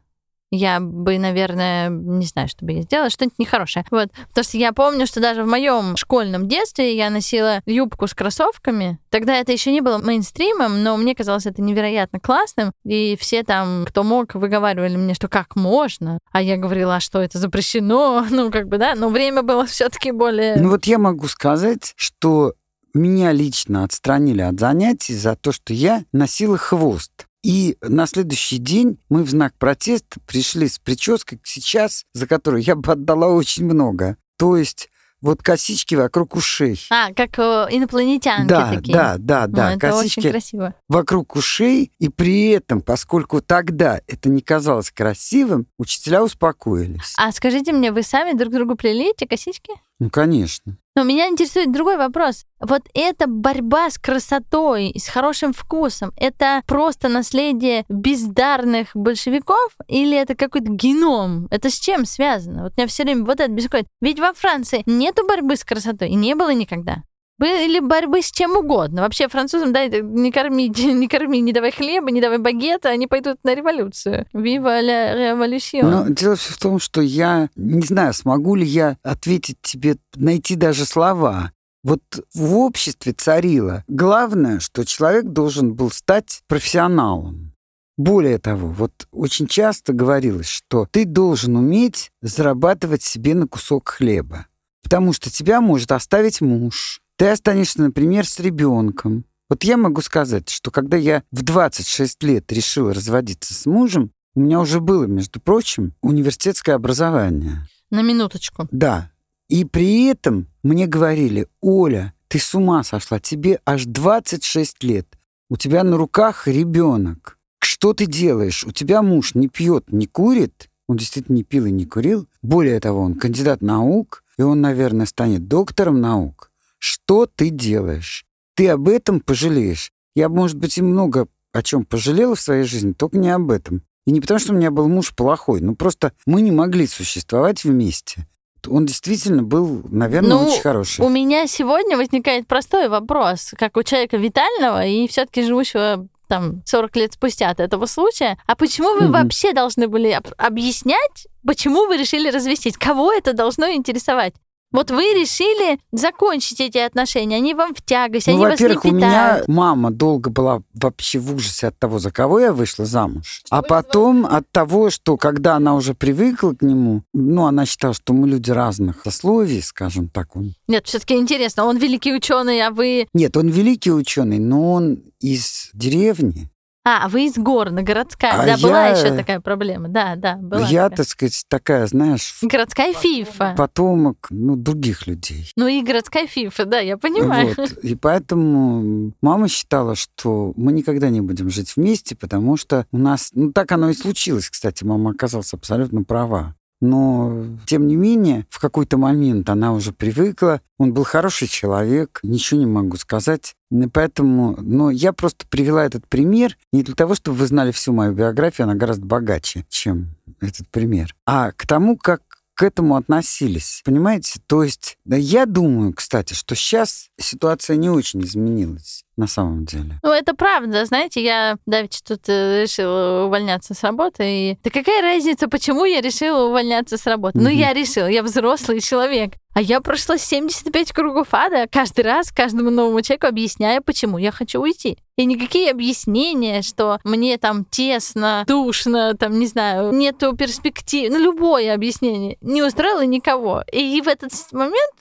Я 0.56 0.80
бы, 0.80 1.18
наверное, 1.18 1.90
не 1.90 2.26
знаю, 2.26 2.48
что 2.48 2.66
бы 2.66 2.74
я 2.74 2.82
сделала, 2.84 3.10
что-нибудь 3.10 3.40
нехорошее. 3.40 3.86
Вот. 3.92 4.10
Потому 4.30 4.44
что 4.44 4.58
я 4.58 4.72
помню, 4.74 5.08
что 5.08 5.20
даже 5.20 5.44
в 5.44 5.48
моем 5.48 5.98
школьном 5.98 6.48
детстве 6.48 6.96
я 6.96 7.10
носила 7.10 7.62
юбку 7.66 8.08
с 8.08 8.14
кроссовками. 8.14 9.00
Тогда 9.10 9.36
это 9.38 9.52
еще 9.52 9.72
не 9.72 9.82
было 9.82 9.98
мейнстримом, 9.98 10.84
но 10.84 10.98
мне 10.98 11.16
казалось 11.16 11.46
это 11.46 11.62
невероятно 11.62 12.20
классным. 12.20 12.72
И 12.86 13.18
все 13.20 13.44
там, 13.44 13.86
кто 13.88 14.04
мог, 14.04 14.36
выговаривали 14.36 14.96
мне, 14.96 15.14
что 15.14 15.28
как 15.28 15.56
можно. 15.56 16.20
А 16.32 16.42
я 16.42 16.58
говорила, 16.58 16.96
а 16.96 17.00
что 17.00 17.22
это 17.22 17.38
запрещено. 17.38 18.26
Ну, 18.36 18.52
как 18.52 18.68
бы, 18.68 18.78
да. 18.78 18.96
Но 18.96 19.08
время 19.10 19.44
было 19.44 19.66
все-таки 19.66 20.12
более... 20.12 20.58
Ну 20.58 20.70
вот 20.70 20.86
я 20.86 20.98
могу 20.98 21.28
сказать, 21.28 21.94
что 21.96 22.54
меня 22.94 23.32
лично 23.32 23.84
отстранили 23.84 24.42
от 24.42 24.60
занятий 24.60 25.16
за 25.16 25.36
то, 25.36 25.52
что 25.52 25.74
я 25.74 26.04
носила 26.12 26.58
хвост. 26.58 27.28
И 27.46 27.78
на 27.80 28.08
следующий 28.08 28.58
день 28.58 28.98
мы 29.08 29.22
в 29.22 29.30
знак 29.30 29.54
протеста 29.60 30.20
пришли 30.26 30.68
с 30.68 30.80
прической 30.80 31.40
сейчас, 31.44 32.04
за 32.12 32.26
которую 32.26 32.64
я 32.64 32.74
бы 32.76 32.92
отдала 32.92 33.28
очень 33.28 33.66
много. 33.66 34.18
То 34.36 34.58
есть 34.58 34.90
вот 35.22 35.44
косички 35.44 35.94
вокруг 35.94 36.36
ушей. 36.36 36.82
А, 36.90 37.14
как 37.14 37.38
э, 37.38 37.68
инопланетянки 37.70 38.50
да, 38.50 38.74
такие. 38.74 38.94
Да, 38.94 39.16
да, 39.20 39.46
да, 39.46 39.70
Ну, 39.70 39.76
это 39.76 39.80
косички 39.92 40.20
очень 40.22 40.32
красиво. 40.32 40.74
вокруг 40.90 41.36
ушей. 41.36 41.92
И 42.00 42.10
при 42.10 42.50
этом, 42.50 42.82
поскольку 42.82 43.42
тогда 43.42 44.02
это 44.08 44.28
не 44.30 44.42
казалось 44.42 44.90
красивым, 44.90 45.68
учителя 45.78 46.24
успокоились. 46.24 47.14
А 47.16 47.32
скажите 47.32 47.74
мне, 47.74 47.92
вы 47.92 48.02
сами 48.02 48.36
друг 48.36 48.54
другу 48.54 48.76
плели 48.76 49.12
эти 49.12 49.26
косички? 49.26 49.72
Ну, 50.00 50.10
конечно. 50.10 50.78
Но 50.98 51.04
меня 51.04 51.28
интересует 51.28 51.74
другой 51.74 51.98
вопрос. 51.98 52.46
Вот 52.60 52.84
эта 52.94 53.28
борьба 53.28 53.90
с 53.90 53.98
красотой, 53.98 54.94
с 54.96 55.08
хорошим 55.08 55.52
вкусом, 55.52 56.14
это 56.16 56.62
просто 56.68 57.10
наследие 57.10 57.84
бездарных 57.90 58.92
большевиков 58.94 59.74
или 59.88 60.18
это 60.18 60.36
какой-то 60.36 60.72
геном? 60.72 61.48
Это 61.52 61.70
с 61.70 61.80
чем 61.80 62.06
связано? 62.06 62.64
Вот 62.64 62.78
меня 62.78 62.88
все 62.88 63.04
время 63.04 63.26
вот 63.26 63.42
это 63.42 63.52
беспокоит. 63.52 63.88
Ведь 64.02 64.20
во 64.20 64.34
Франции 64.34 64.84
нету 64.86 65.28
борьбы 65.28 65.58
с 65.58 65.66
красотой 65.66 66.10
и 66.10 66.16
не 66.16 66.34
было 66.36 66.54
никогда. 66.54 67.04
Были 67.38 67.80
борьбы 67.82 68.22
с 68.22 68.32
чем 68.32 68.56
угодно. 68.56 69.02
Вообще 69.02 69.28
французам 69.28 69.74
дай 69.74 69.90
не 70.02 70.32
корми, 70.32 70.70
не 70.78 71.08
корми, 71.08 71.42
не 71.42 71.52
давай 71.52 71.72
хлеба, 71.72 72.10
не 72.12 72.22
давай 72.22 72.38
багета, 72.38 72.90
они 72.90 73.08
пойдут 73.08 73.38
на 73.44 73.54
революцию. 73.54 74.26
Viva 74.34 74.82
la 74.82 75.14
révolution. 75.16 75.84
Но 75.84 76.08
дело 76.08 76.36
всё 76.36 76.54
в 76.54 76.58
том, 76.58 76.80
что 76.80 77.02
я 77.02 77.50
не 77.56 77.86
знаю, 77.86 78.14
смогу 78.14 78.56
ли 78.56 78.66
я 78.66 78.98
ответить 79.04 79.58
тебе, 79.62 79.98
найти 80.16 80.56
даже 80.56 80.86
слова. 80.86 81.52
Вот 81.84 82.02
в 82.34 82.56
обществе 82.56 83.12
царило. 83.12 83.84
Главное, 83.88 84.60
что 84.60 84.86
человек 84.86 85.26
должен 85.26 85.74
был 85.74 85.92
стать 85.92 86.42
профессионалом. 86.48 87.52
Более 87.98 88.40
того, 88.40 88.70
вот 88.70 89.08
очень 89.12 89.48
часто 89.48 89.94
говорилось, 89.94 90.48
что 90.48 90.88
ты 90.90 91.06
должен 91.06 91.56
уметь 91.56 92.12
зарабатывать 92.22 93.04
себе 93.04 93.36
на 93.36 93.48
кусок 93.48 93.90
хлеба. 93.90 94.48
Потому 94.84 95.14
что 95.14 95.30
тебя 95.30 95.62
может 95.62 95.92
оставить 95.92 96.42
муж. 96.42 97.02
Ты 97.18 97.30
останешься, 97.30 97.82
например, 97.82 98.28
с 98.28 98.40
ребенком. 98.40 99.26
Вот 99.50 99.64
я 99.64 99.78
могу 99.78 100.02
сказать, 100.02 100.50
что 100.50 100.70
когда 100.70 100.98
я 100.98 101.24
в 101.32 101.44
26 101.44 102.24
лет 102.24 102.52
решила 102.52 102.94
разводиться 102.94 103.54
с 103.54 103.66
мужем, 103.66 104.12
у 104.34 104.42
меня 104.42 104.60
уже 104.60 104.82
было, 104.82 105.06
между 105.06 105.40
прочим, 105.40 105.94
университетское 106.02 106.76
образование. 106.76 107.68
На 107.90 108.02
минуточку. 108.02 108.68
Да. 108.72 109.12
И 109.48 109.64
при 109.64 110.08
этом 110.08 110.48
мне 110.62 110.88
говорили, 110.88 111.48
Оля, 111.62 112.14
ты 112.28 112.40
с 112.40 112.54
ума 112.54 112.84
сошла, 112.84 113.20
тебе 113.20 113.60
аж 113.66 113.86
26 113.86 114.84
лет. 114.84 115.08
У 115.50 115.56
тебя 115.56 115.84
на 115.84 115.96
руках 115.96 116.48
ребенок. 116.48 117.38
Что 117.60 117.94
ты 117.94 118.08
делаешь? 118.08 118.66
У 118.66 118.72
тебя 118.72 119.02
муж 119.02 119.36
не 119.36 119.48
пьет, 119.48 119.92
не 119.92 120.08
курит. 120.08 120.70
Он 120.88 120.98
действительно 120.98 121.36
не 121.36 121.44
пил 121.44 121.66
и 121.66 121.72
не 121.72 121.86
курил. 121.86 122.28
Более 122.42 122.80
того, 122.80 123.02
он 123.02 123.16
кандидат 123.16 123.62
наук, 123.62 124.24
и 124.38 124.42
он, 124.42 124.60
наверное, 124.60 125.06
станет 125.06 125.48
доктором 125.48 126.02
наук. 126.02 126.52
Что 126.88 127.26
ты 127.26 127.50
делаешь? 127.50 128.26
Ты 128.56 128.70
об 128.70 128.88
этом 128.88 129.20
пожалеешь. 129.20 129.90
Я, 130.14 130.30
может 130.30 130.56
быть, 130.56 130.78
и 130.78 130.84
много 130.84 131.28
о 131.52 131.64
чем 131.64 131.84
пожалела 131.84 132.36
в 132.36 132.40
своей 132.40 132.64
жизни, 132.64 132.94
только 132.94 133.18
не 133.18 133.32
об 133.32 133.50
этом. 133.50 133.82
И 134.06 134.12
не 134.12 134.22
потому, 134.22 134.40
что 134.40 134.54
у 134.54 134.56
меня 134.56 134.70
был 134.70 134.88
муж 134.88 135.16
плохой, 135.16 135.62
ну 135.62 135.74
просто 135.76 136.12
мы 136.28 136.42
не 136.42 136.52
могли 136.52 136.86
существовать 136.86 137.64
вместе. 137.64 138.28
Он 138.68 138.86
действительно 138.86 139.42
был, 139.42 139.82
наверное, 139.90 140.30
Ну, 140.30 140.48
очень 140.48 140.62
хороший. 140.62 141.04
У 141.04 141.10
меня 141.10 141.48
сегодня 141.48 141.98
возникает 141.98 142.46
простой 142.46 142.88
вопрос, 142.88 143.56
как 143.58 143.78
у 143.78 143.84
человека 143.84 144.18
витального 144.18 144.86
и 144.86 145.08
все-таки 145.08 145.42
живущего 145.42 146.08
там 146.28 146.62
40 146.68 146.96
лет 146.98 147.14
спустя 147.14 147.50
от 147.50 147.60
этого 147.60 147.88
случая. 147.88 148.38
А 148.46 148.56
почему 148.56 148.94
вы 148.94 149.06
Мгм. 149.06 149.12
вообще 149.12 149.54
должны 149.54 149.88
были 149.88 150.10
об- 150.12 150.34
объяснять, 150.38 151.28
почему 151.46 151.88
вы 151.88 151.98
решили 151.98 152.30
развестись? 152.30 152.78
Кого 152.78 153.12
это 153.12 153.34
должно 153.34 153.72
интересовать? 153.72 154.36
Вот 154.76 154.92
вы 154.92 155.04
решили 155.14 155.80
закончить 155.92 156.60
эти 156.60 156.78
отношения, 156.78 157.38
они 157.38 157.54
вам 157.54 157.74
в 157.74 157.82
тягость, 157.82 158.28
Ну, 158.28 158.34
они 158.34 158.44
вас 158.44 158.60
не 158.60 158.66
во-первых, 158.66 158.86
у 158.86 158.96
меня 158.96 159.08
питают. 159.10 159.48
мама 159.48 159.92
долго 159.92 160.30
была 160.30 160.62
вообще 160.74 161.20
в 161.20 161.34
ужасе 161.34 161.68
от 161.68 161.80
того, 161.80 162.00
за 162.00 162.12
кого 162.12 162.40
я 162.40 162.54
вышла 162.54 162.86
замуж. 162.86 163.42
А 163.50 163.62
вы 163.62 163.68
потом 163.68 164.26
от 164.26 164.52
того, 164.52 164.90
что 164.90 165.18
когда 165.18 165.56
она 165.56 165.76
уже 165.76 165.94
привыкла 165.94 166.54
к 166.54 166.62
нему, 166.62 167.04
ну, 167.14 167.46
она 167.46 167.66
считала, 167.66 167.94
что 167.94 168.14
мы 168.14 168.28
люди 168.28 168.52
разных 168.52 169.02
сословий, 169.04 169.62
скажем 169.62 170.10
так. 170.10 170.36
Он... 170.36 170.54
Нет, 170.68 170.86
все-таки 170.88 171.16
интересно, 171.16 171.66
он 171.66 171.78
великий 171.78 172.14
ученый, 172.14 172.62
а 172.62 172.72
вы... 172.72 173.08
Нет, 173.14 173.38
он 173.38 173.48
великий 173.50 173.92
ученый, 173.92 174.40
но 174.40 174.74
он 174.74 175.04
из 175.20 175.70
деревни. 175.74 176.50
А, 176.88 177.08
вы 177.10 177.26
из 177.26 177.34
города, 177.36 177.82
городская. 177.82 178.34
А 178.34 178.46
да, 178.46 178.58
была 178.58 178.90
я- 178.90 178.96
еще 178.96 179.16
такая 179.16 179.40
проблема. 179.40 179.90
Да, 179.90 180.16
да, 180.16 180.36
была. 180.36 180.68
я, 180.68 180.84
такая. 180.84 180.98
так 180.98 181.08
сказать, 181.08 181.46
такая, 181.48 181.88
знаешь, 181.88 182.38
Городская 182.44 182.94
фифа. 182.94 183.56
потомок 183.58 184.28
ну, 184.30 184.56
других 184.56 185.08
людей. 185.08 185.52
Ну 185.56 185.68
и 185.68 185.82
городская 185.82 186.28
фифа, 186.28 186.66
да, 186.66 186.80
я 186.80 186.98
понимаю. 186.98 187.56
Вот. 187.58 187.72
И 187.82 187.96
поэтому 187.96 189.14
мама 189.22 189.48
считала, 189.48 189.96
что 189.96 190.54
мы 190.56 190.74
никогда 190.74 191.10
не 191.10 191.22
будем 191.22 191.50
жить 191.50 191.76
вместе, 191.76 192.16
потому 192.16 192.56
что 192.56 192.86
у 192.92 193.00
нас... 193.00 193.32
Ну, 193.34 193.52
так 193.52 193.72
оно 193.72 193.90
и 193.90 193.94
случилось, 193.96 194.48
кстати. 194.48 194.84
Мама 194.84 195.12
оказалась 195.12 195.54
абсолютно 195.54 196.04
права. 196.04 196.54
Но, 196.82 197.46
тем 197.66 197.88
не 197.88 197.96
менее, 197.96 198.46
в 198.50 198.60
какой-то 198.60 198.98
момент 198.98 199.50
она 199.50 199.74
уже 199.74 199.92
привыкла. 199.92 200.62
Он 200.78 200.94
был 200.94 201.04
хороший 201.04 201.48
человек, 201.48 202.20
ничего 202.22 202.60
не 202.60 202.66
могу 202.66 202.98
сказать. 202.98 203.56
Поэтому, 203.94 204.58
но 204.62 204.90
я 204.92 205.14
просто 205.14 205.46
привела 205.48 205.86
этот 205.86 206.08
пример 206.08 206.58
не 206.72 206.84
для 206.84 206.96
того, 206.96 207.16
чтобы 207.16 207.38
вы 207.38 207.48
знали 207.48 207.72
всю 207.72 207.94
мою 207.94 208.14
биографию, 208.14 208.66
она 208.66 208.76
гораздо 208.76 209.06
богаче, 209.06 209.66
чем 209.70 210.16
этот 210.42 210.68
пример, 210.70 211.16
а 211.26 211.52
к 211.52 211.66
тому, 211.66 211.98
как 211.98 212.22
к 212.56 212.64
этому 212.64 212.96
относились. 212.96 213.82
Понимаете? 213.84 214.40
То 214.48 214.64
есть, 214.64 214.98
да, 215.06 215.18
я 215.18 215.46
думаю, 215.46 215.94
кстати, 215.94 216.34
что 216.34 216.56
сейчас 216.56 217.10
ситуация 217.20 217.76
не 217.76 217.90
очень 217.90 218.22
изменилась 218.24 219.05
на 219.18 219.28
самом 219.28 219.66
деле. 219.66 220.00
Ну, 220.04 220.12
это 220.12 220.36
правда. 220.36 220.86
Знаете, 220.86 221.24
я 221.24 221.58
давеча 221.66 222.00
тут 222.06 222.22
э, 222.28 222.64
решила 222.64 223.26
увольняться 223.26 223.74
с 223.74 223.84
работы. 223.84 224.24
И... 224.52 224.58
Да 224.64 224.70
какая 224.70 225.02
разница, 225.02 225.48
почему 225.48 225.86
я 225.86 226.02
решила 226.02 226.48
увольняться 226.48 226.98
с 226.98 227.06
работы? 227.06 227.38
Ну, 227.40 227.50
Мгм. 227.50 227.58
я 227.58 227.74
решила, 227.74 228.08
я 228.08 228.24
взрослый 228.24 228.82
человек. 228.82 229.34
А 229.54 229.62
я 229.62 229.80
прошла 229.80 230.18
75 230.18 230.92
кругов 230.92 231.30
ада, 231.32 231.66
каждый 231.72 232.04
раз 232.04 232.30
каждому 232.30 232.72
новому 232.72 233.02
человеку 233.02 233.28
объясняя, 233.28 233.80
почему 233.80 234.18
я 234.18 234.32
хочу 234.32 234.60
уйти. 234.60 234.98
И 235.16 235.24
никакие 235.26 235.72
объяснения, 235.72 236.62
что 236.62 237.00
мне 237.06 237.38
там 237.38 237.64
тесно, 237.64 238.44
душно, 238.48 239.14
там, 239.14 239.40
не 239.40 239.48
знаю, 239.48 239.94
нету 239.94 240.36
перспектив, 240.36 241.10
ну, 241.10 241.20
любое 241.20 241.74
объяснение 241.74 242.36
не 242.42 242.62
устроило 242.64 243.06
никого. 243.06 243.64
И 243.72 244.02
в 244.02 244.10
этот 244.10 244.34
момент 244.52 244.92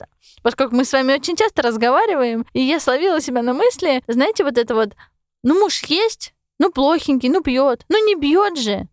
поскольку 0.41 0.75
мы 0.75 0.85
с 0.85 0.93
вами 0.93 1.13
очень 1.13 1.35
часто 1.35 1.61
разговариваем, 1.61 2.45
и 2.53 2.61
я 2.61 2.79
словила 2.79 3.21
себя 3.21 3.41
на 3.41 3.53
мысли, 3.53 4.03
знаете, 4.07 4.43
вот 4.43 4.57
это 4.57 4.75
вот, 4.75 4.89
ну 5.43 5.59
муж 5.59 5.83
есть, 5.83 6.33
ну 6.59 6.71
плохенький, 6.71 7.29
ну 7.29 7.41
пьет, 7.41 7.85
ну 7.89 8.05
не 8.05 8.15
бьет 8.15 8.57
же, 8.57 8.87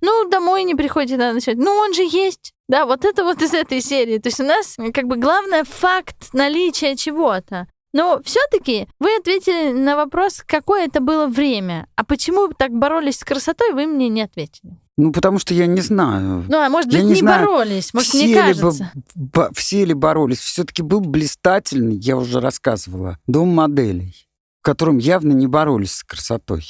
ну 0.00 0.28
домой 0.28 0.64
не 0.64 0.74
приходит 0.74 1.18
на 1.18 1.32
ночевать, 1.32 1.58
ну 1.58 1.72
он 1.72 1.94
же 1.94 2.02
есть. 2.02 2.52
Да, 2.68 2.84
вот 2.84 3.06
это 3.06 3.24
вот 3.24 3.40
из 3.40 3.54
этой 3.54 3.80
серии. 3.80 4.18
То 4.18 4.28
есть 4.28 4.40
у 4.40 4.44
нас 4.44 4.76
как 4.92 5.06
бы 5.06 5.16
главное 5.16 5.64
факт 5.64 6.34
наличия 6.34 6.96
чего-то. 6.96 7.66
Но 7.94 8.20
все-таки 8.22 8.86
вы 8.98 9.16
ответили 9.16 9.72
на 9.72 9.96
вопрос, 9.96 10.42
какое 10.46 10.84
это 10.84 11.00
было 11.00 11.26
время. 11.26 11.88
А 11.96 12.04
почему 12.04 12.48
так 12.48 12.70
боролись 12.70 13.18
с 13.18 13.24
красотой, 13.24 13.72
вы 13.72 13.86
мне 13.86 14.08
не 14.08 14.22
ответили. 14.22 14.78
Ну, 14.98 15.12
потому 15.12 15.38
что 15.38 15.54
я 15.54 15.66
не 15.66 15.80
знаю. 15.80 16.44
Ну, 16.48 16.58
а 16.58 16.68
может 16.68 16.92
Я 16.92 16.98
быть, 16.98 17.06
не 17.06 17.14
не, 17.14 17.20
знаю, 17.20 17.46
боролись, 17.46 17.94
может, 17.94 18.08
все 18.08 18.18
не 18.18 18.26
ли 18.26 18.34
кажется. 18.34 18.90
бы- 18.94 19.02
бо- 19.32 19.50
все 19.54 19.84
ли 19.84 19.94
боролись? 19.94 20.40
Все-таки 20.40 20.82
был 20.82 21.00
блистательный, 21.00 21.96
я 21.96 22.16
уже 22.16 22.40
рассказывала, 22.40 23.18
дом 23.28 23.48
моделей, 23.48 24.28
в 24.60 24.64
котором 24.64 24.98
явно 24.98 25.32
не 25.32 25.46
боролись 25.46 25.92
с 25.94 26.02
красотой. 26.02 26.64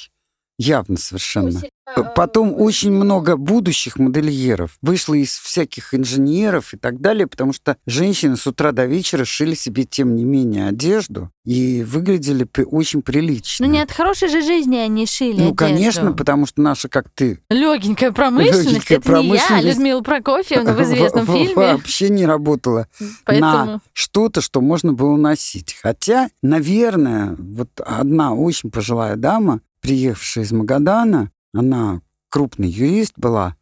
Явно 0.59 0.97
совершенно. 0.97 1.63
э, 1.97 2.03
Потом 2.17 2.53
очень 2.61 2.91
много 2.91 3.37
будущих 3.37 3.97
модельеров 3.99 4.77
вышло 4.83 5.15
из 5.15 5.31
всяких 5.39 5.95
инженеров 5.95 6.75
и 6.75 6.77
так 6.77 7.01
далее, 7.01 7.29
потому 7.29 7.53
что 7.53 7.77
женщины 7.87 8.37
с 8.37 8.45
утра 8.47 8.73
до 8.73 8.85
вечера 8.87 9.25
шили 9.25 9.55
себе, 9.55 9.85
тем 9.85 10.17
не 10.17 10.25
менее, 10.25 10.67
одежду 10.67 11.31
и 11.45 11.85
выглядели 11.85 12.47
очень 12.67 13.03
прилично. 13.03 13.67
Ну 13.67 13.73
не 13.73 13.81
от 13.81 13.93
хорошей 13.93 14.29
же 14.29 14.43
жизни 14.43 14.77
они 14.77 15.07
шили 15.07 15.31
Ну, 15.37 15.37
одежду. 15.51 15.55
конечно, 15.55 16.13
потому 16.13 16.47
что 16.47 16.61
наша, 16.61 16.89
как 16.89 17.09
ты, 17.15 17.41
Легенькая 17.51 18.11
промышленность, 18.11 18.67
Лёгенькая 18.67 18.99
это 18.99 19.09
не 19.23 19.29
я, 19.29 19.45
а 19.45 19.47
промышленность. 19.47 19.77
Людмила 19.79 20.01
Прокофьевна 20.03 20.73
в 20.75 20.83
известном 20.83 21.27
фильме. 21.27 21.55
вообще 21.55 22.09
не 22.09 22.27
работала 22.27 22.89
Поэтому 23.25 23.51
на 23.65 23.81
что-то, 23.93 24.41
что 24.41 24.61
можно 24.61 24.93
было 24.93 25.17
носить. 25.17 25.77
Хотя, 25.81 26.29
наверное, 26.43 27.37
вот 27.39 27.69
одна 27.87 28.35
очень 28.35 28.71
пожилая 28.73 29.15
дама, 29.17 29.61
приехавшая 29.89 30.45
из 30.45 30.53
Магадана, 30.53 31.31
она 31.55 32.03
крупный 32.29 32.69
юрист 32.69 33.15
была, 33.17 33.57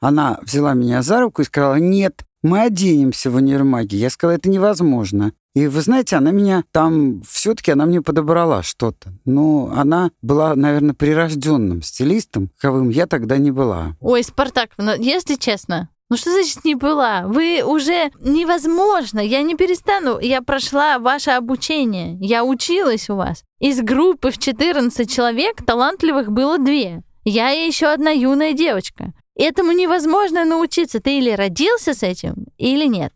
она 0.00 0.38
взяла 0.42 0.74
меня 0.74 1.02
за 1.02 1.20
руку 1.20 1.42
и 1.42 1.44
сказала, 1.44 1.76
нет, 1.76 2.24
мы 2.42 2.60
оденемся 2.60 3.28
в 3.28 3.34
универмаге. 3.34 3.98
Я 3.98 4.08
сказала, 4.08 4.36
это 4.36 4.48
невозможно. 4.48 5.32
И 5.56 5.66
вы 5.66 5.80
знаете, 5.80 6.14
она 6.14 6.30
меня 6.30 6.62
там, 6.70 7.22
все-таки 7.22 7.72
она 7.72 7.86
мне 7.86 8.02
подобрала 8.02 8.62
что-то. 8.62 9.12
Но 9.24 9.72
она 9.74 10.10
была, 10.22 10.54
наверное, 10.54 10.94
прирожденным 10.94 11.82
стилистом, 11.82 12.50
каковым 12.56 12.90
я 12.90 13.06
тогда 13.06 13.38
не 13.38 13.50
была. 13.50 13.96
Ой, 14.00 14.22
Спартак, 14.22 14.70
ну, 14.76 14.94
если 14.96 15.34
честно, 15.34 15.88
ну 16.10 16.16
что 16.16 16.30
значит 16.32 16.64
не 16.64 16.74
была? 16.74 17.22
Вы 17.26 17.62
уже 17.64 18.10
невозможно. 18.20 19.20
Я 19.20 19.42
не 19.42 19.54
перестану. 19.54 20.18
Я 20.20 20.42
прошла 20.42 20.98
ваше 20.98 21.30
обучение. 21.30 22.16
Я 22.20 22.44
училась 22.44 23.08
у 23.08 23.16
вас. 23.16 23.42
Из 23.58 23.80
группы 23.80 24.30
в 24.30 24.38
14 24.38 25.10
человек 25.10 25.64
талантливых 25.64 26.30
было 26.30 26.58
две. 26.58 27.02
Я 27.24 27.52
и 27.52 27.66
еще 27.66 27.86
одна 27.86 28.10
юная 28.10 28.52
девочка. 28.52 29.12
Этому 29.34 29.72
невозможно 29.72 30.44
научиться. 30.44 31.00
Ты 31.00 31.18
или 31.18 31.30
родился 31.30 31.94
с 31.94 32.02
этим, 32.02 32.46
или 32.58 32.86
нет. 32.86 33.12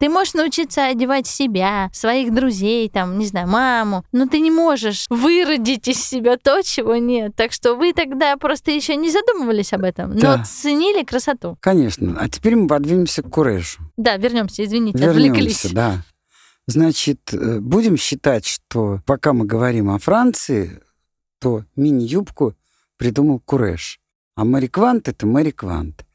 Ты 0.00 0.08
можешь 0.08 0.32
научиться 0.32 0.86
одевать 0.86 1.26
себя, 1.26 1.90
своих 1.92 2.34
друзей, 2.34 2.88
там, 2.88 3.18
не 3.18 3.26
знаю, 3.26 3.46
маму, 3.48 4.02
но 4.12 4.26
ты 4.26 4.40
не 4.40 4.50
можешь 4.50 5.04
выродить 5.10 5.88
из 5.88 6.02
себя 6.02 6.38
то, 6.38 6.62
чего 6.62 6.96
нет. 6.96 7.36
Так 7.36 7.52
что 7.52 7.74
вы 7.74 7.92
тогда 7.92 8.34
просто 8.38 8.70
еще 8.70 8.96
не 8.96 9.10
задумывались 9.10 9.74
об 9.74 9.84
этом, 9.84 10.16
Да. 10.16 10.38
но 10.38 10.44
ценили 10.44 11.04
красоту. 11.04 11.58
Конечно. 11.60 12.16
А 12.18 12.30
теперь 12.30 12.56
мы 12.56 12.66
подвинемся 12.66 13.22
к 13.22 13.28
Курешу. 13.28 13.82
Да, 13.98 14.16
вернемся, 14.16 14.64
извините, 14.64 15.06
отвлеклись. 15.06 15.64
Вернемся, 15.64 15.74
да. 15.74 16.04
Значит, 16.66 17.34
э, 17.34 17.60
будем 17.60 17.98
считать, 17.98 18.46
что 18.46 19.00
пока 19.04 19.34
мы 19.34 19.44
говорим 19.44 19.90
о 19.90 19.98
Франции, 19.98 20.80
то 21.40 21.64
мини-юбку 21.76 22.54
придумал 22.96 23.38
Куреш. 23.40 24.00
А 24.34 24.44
Мэри 24.46 24.68
Квант— 24.68 25.08
это 25.10 25.26
Мэри 25.26 25.50
Квант. 25.50 26.06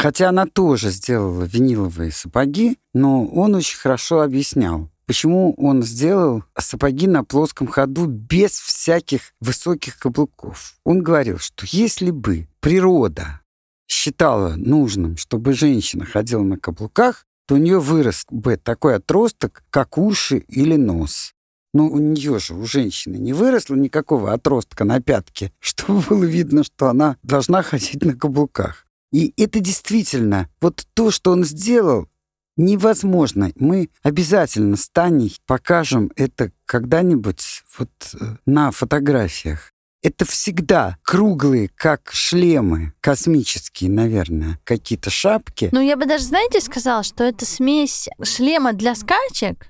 Хотя 0.00 0.30
она 0.30 0.46
тоже 0.46 0.88
сделала 0.88 1.44
виниловые 1.44 2.10
сапоги, 2.10 2.78
но 2.94 3.26
он 3.26 3.54
очень 3.54 3.76
хорошо 3.76 4.22
объяснял, 4.22 4.88
почему 5.04 5.52
он 5.58 5.82
сделал 5.82 6.42
сапоги 6.58 7.06
на 7.06 7.22
плоском 7.22 7.66
ходу 7.66 8.06
без 8.06 8.52
всяких 8.52 9.34
высоких 9.40 9.98
каблуков. 9.98 10.76
Он 10.84 11.02
говорил, 11.02 11.36
что 11.36 11.66
если 11.68 12.10
бы 12.12 12.48
природа 12.60 13.42
считала 13.86 14.54
нужным, 14.56 15.18
чтобы 15.18 15.52
женщина 15.52 16.06
ходила 16.06 16.44
на 16.44 16.56
каблуках, 16.56 17.26
то 17.46 17.56
у 17.56 17.58
нее 17.58 17.78
вырос 17.78 18.24
бы 18.30 18.56
такой 18.56 18.94
отросток, 18.94 19.64
как 19.68 19.98
уши 19.98 20.38
или 20.48 20.76
нос. 20.76 21.34
Но 21.74 21.86
у 21.86 21.98
нее 21.98 22.38
же, 22.38 22.54
у 22.54 22.64
женщины, 22.64 23.16
не 23.16 23.34
выросло 23.34 23.74
никакого 23.74 24.32
отростка 24.32 24.84
на 24.84 25.02
пятке, 25.02 25.52
чтобы 25.60 26.00
было 26.08 26.24
видно, 26.24 26.64
что 26.64 26.88
она 26.88 27.18
должна 27.22 27.62
ходить 27.62 28.02
на 28.02 28.14
каблуках. 28.16 28.86
И 29.12 29.32
это 29.36 29.60
действительно, 29.60 30.48
вот 30.60 30.86
то, 30.94 31.10
что 31.10 31.32
он 31.32 31.44
сделал, 31.44 32.08
невозможно. 32.56 33.50
Мы 33.56 33.88
обязательно 34.02 34.76
с 34.76 34.88
Таней 34.88 35.36
покажем 35.46 36.10
это 36.16 36.52
когда-нибудь 36.66 37.62
вот 37.78 37.90
э, 38.14 38.36
на 38.46 38.70
фотографиях. 38.70 39.72
Это 40.02 40.24
всегда 40.24 40.96
круглые, 41.02 41.68
как 41.74 42.10
шлемы, 42.10 42.94
космические, 43.00 43.90
наверное, 43.90 44.58
какие-то 44.64 45.10
шапки. 45.10 45.68
Ну, 45.72 45.80
я 45.80 45.96
бы 45.96 46.06
даже, 46.06 46.24
знаете, 46.24 46.60
сказала, 46.60 47.02
что 47.02 47.24
это 47.24 47.44
смесь 47.44 48.08
шлема 48.22 48.72
для 48.72 48.94
скачек, 48.94 49.66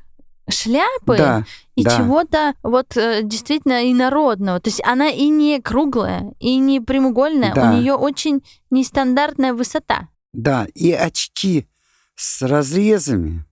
шляпы 0.51 1.17
да, 1.17 1.45
и 1.75 1.85
да. 1.85 1.97
чего-то 1.97 2.55
вот 2.63 2.97
э, 2.97 3.23
действительно 3.23 3.91
инородного. 3.91 4.61
То 4.61 4.69
есть 4.71 4.83
она 4.85 5.09
и 5.09 5.29
не 5.29 5.61
круглая, 5.61 6.33
и 6.39 6.57
не 6.57 6.81
прямоугольная, 6.81 7.55
Да. 7.55 7.71
у 7.71 7.77
нее 7.77 7.95
очень 7.95 8.43
нестандартная 8.71 9.53
высота. 9.55 10.09
Да, 10.33 10.67
и 10.75 10.93
очки 10.93 11.67
с 12.15 12.43
разрезами 12.43 13.45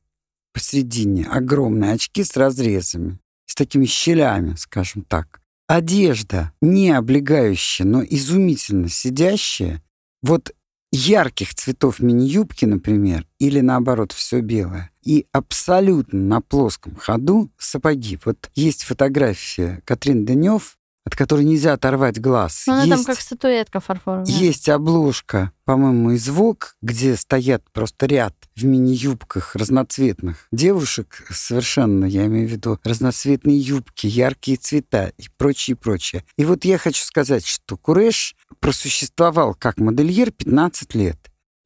посередине, 0.52 1.26
огромные 1.26 1.92
очки 1.92 2.24
с 2.24 2.36
разрезами, 2.36 3.18
с 3.46 3.54
такими 3.54 3.84
щелями, 3.86 4.54
скажем 4.56 5.02
так. 5.02 5.40
Одежда 5.66 6.52
не 6.60 6.90
облегающая, 6.90 7.86
но 7.86 8.02
изумительно 8.02 8.88
сидящая. 8.88 9.82
Вот 10.22 10.52
ярких 10.90 11.54
цветов 11.54 12.00
мини-юбки, 12.00 12.64
например, 12.64 13.26
или 13.38 13.60
наоборот 13.60 14.12
все 14.12 14.40
белое, 14.40 14.90
и 15.08 15.26
абсолютно 15.32 16.18
на 16.20 16.40
плоском 16.42 16.94
ходу 16.94 17.50
сапоги. 17.56 18.18
Вот 18.26 18.50
есть 18.54 18.84
фотография 18.84 19.80
Катрин 19.86 20.26
Денев, 20.26 20.76
от 21.06 21.16
которой 21.16 21.46
нельзя 21.46 21.72
оторвать 21.72 22.20
глаз. 22.20 22.64
Ну, 22.66 22.74
она 22.74 22.82
там 22.82 22.90
Есть- 22.98 23.06
как 23.06 23.18
статуэтка 23.20 23.80
фарфоровая. 23.80 24.26
есть 24.26 24.68
обложка, 24.68 25.52
по-моему, 25.64 26.10
из 26.10 26.28
Vogue, 26.28 26.64
где 26.82 27.16
стоят 27.16 27.64
просто 27.72 28.04
ряд 28.04 28.34
в 28.54 28.66
мини-юбках 28.66 29.56
разноцветных 29.56 30.46
девушек, 30.52 31.26
совершенно, 31.30 32.04
я 32.04 32.26
имею 32.26 32.46
в 32.46 32.52
виду, 32.52 32.78
разноцветные 32.84 33.56
юбки, 33.56 34.06
яркие 34.06 34.58
цвета 34.58 35.12
и 35.16 35.28
прочее, 35.38 35.76
прочее. 35.76 36.22
И 36.36 36.44
вот 36.44 36.66
я 36.66 36.76
хочу 36.76 37.02
сказать, 37.02 37.46
что 37.46 37.78
Куреш 37.78 38.36
просуществовал 38.60 39.54
как 39.54 39.78
модельер 39.78 40.30
15 40.32 40.94
лет, 40.94 41.16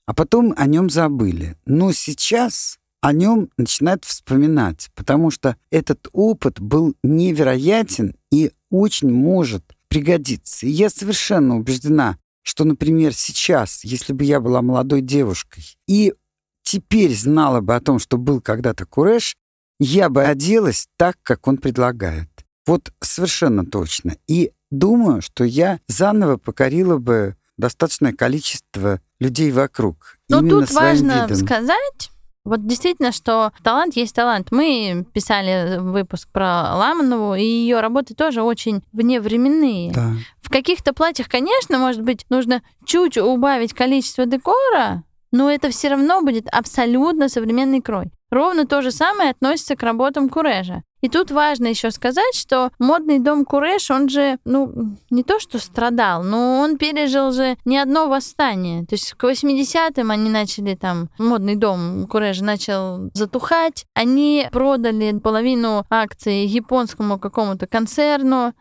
а 0.06 0.14
потом 0.14 0.54
о 0.56 0.66
нем 0.66 0.88
забыли. 0.88 1.56
Но 1.66 1.90
сейчас 1.90 2.78
о 3.02 3.12
нем 3.12 3.50
начинают 3.58 4.04
вспоминать, 4.04 4.88
потому 4.94 5.32
что 5.32 5.56
этот 5.70 6.08
опыт 6.12 6.60
был 6.60 6.94
невероятен 7.02 8.14
и 8.30 8.52
очень 8.70 9.10
может 9.10 9.64
пригодиться. 9.88 10.66
И 10.66 10.70
я 10.70 10.88
совершенно 10.88 11.56
убеждена, 11.56 12.16
что, 12.42 12.64
например, 12.64 13.12
сейчас, 13.12 13.82
если 13.82 14.12
бы 14.12 14.22
я 14.24 14.40
была 14.40 14.62
молодой 14.62 15.00
девушкой 15.00 15.76
и 15.88 16.14
теперь 16.62 17.14
знала 17.14 17.60
бы 17.60 17.74
о 17.74 17.80
том, 17.80 17.98
что 17.98 18.18
был 18.18 18.40
когда-то 18.40 18.86
Куреш, 18.86 19.36
я 19.80 20.08
бы 20.08 20.22
оделась 20.22 20.86
так, 20.96 21.16
как 21.24 21.48
он 21.48 21.58
предлагает. 21.58 22.30
Вот 22.66 22.92
совершенно 23.00 23.66
точно. 23.66 24.16
И 24.28 24.52
думаю, 24.70 25.22
что 25.22 25.42
я 25.42 25.80
заново 25.88 26.36
покорила 26.36 26.98
бы 26.98 27.36
достаточное 27.58 28.12
количество 28.12 29.00
людей 29.18 29.50
вокруг. 29.50 30.18
Но 30.28 30.40
тут 30.40 30.70
важно 30.70 31.26
видом. 31.26 31.44
сказать, 31.44 32.11
вот 32.44 32.66
действительно, 32.66 33.12
что 33.12 33.52
талант 33.62 33.94
есть 33.94 34.14
талант. 34.14 34.48
Мы 34.50 35.06
писали 35.12 35.78
выпуск 35.78 36.28
про 36.32 36.74
Ламанову, 36.74 37.34
и 37.34 37.42
ее 37.44 37.80
работы 37.80 38.14
тоже 38.14 38.42
очень 38.42 38.82
вневременные. 38.92 39.92
Да. 39.92 40.12
В 40.40 40.50
каких-то 40.50 40.92
платьях, 40.92 41.28
конечно, 41.28 41.78
может 41.78 42.02
быть, 42.02 42.26
нужно 42.30 42.62
чуть 42.84 43.16
убавить 43.16 43.74
количество 43.74 44.26
декора, 44.26 45.04
но 45.30 45.50
это 45.50 45.70
все 45.70 45.88
равно 45.88 46.20
будет 46.20 46.48
абсолютно 46.48 47.28
современный 47.28 47.80
крой. 47.80 48.12
Ровно 48.30 48.66
то 48.66 48.82
же 48.82 48.90
самое 48.90 49.30
относится 49.30 49.76
к 49.76 49.82
работам 49.82 50.28
Курежа. 50.28 50.82
И 51.02 51.08
тут 51.08 51.32
важно 51.32 51.66
еще 51.66 51.90
сказать, 51.90 52.34
что 52.34 52.70
модный 52.78 53.18
дом 53.18 53.44
Куреш, 53.44 53.90
он 53.90 54.08
же, 54.08 54.38
ну, 54.44 54.96
не 55.10 55.24
то 55.24 55.40
что 55.40 55.58
страдал, 55.58 56.22
но 56.22 56.60
он 56.60 56.78
пережил 56.78 57.32
же 57.32 57.56
не 57.64 57.76
одно 57.76 58.08
восстание. 58.08 58.86
То 58.86 58.94
есть 58.94 59.12
к 59.14 59.24
80-м 59.24 60.10
они 60.10 60.30
начали 60.30 60.76
там, 60.76 61.10
модный 61.18 61.56
дом 61.56 62.06
Курежа 62.06 62.44
начал 62.44 63.10
затухать, 63.14 63.84
они 63.94 64.48
продали 64.52 65.18
половину 65.18 65.84
акций 65.90 66.46
японскому 66.46 67.18
какому-то 67.18 67.66
концерну, 67.66 68.54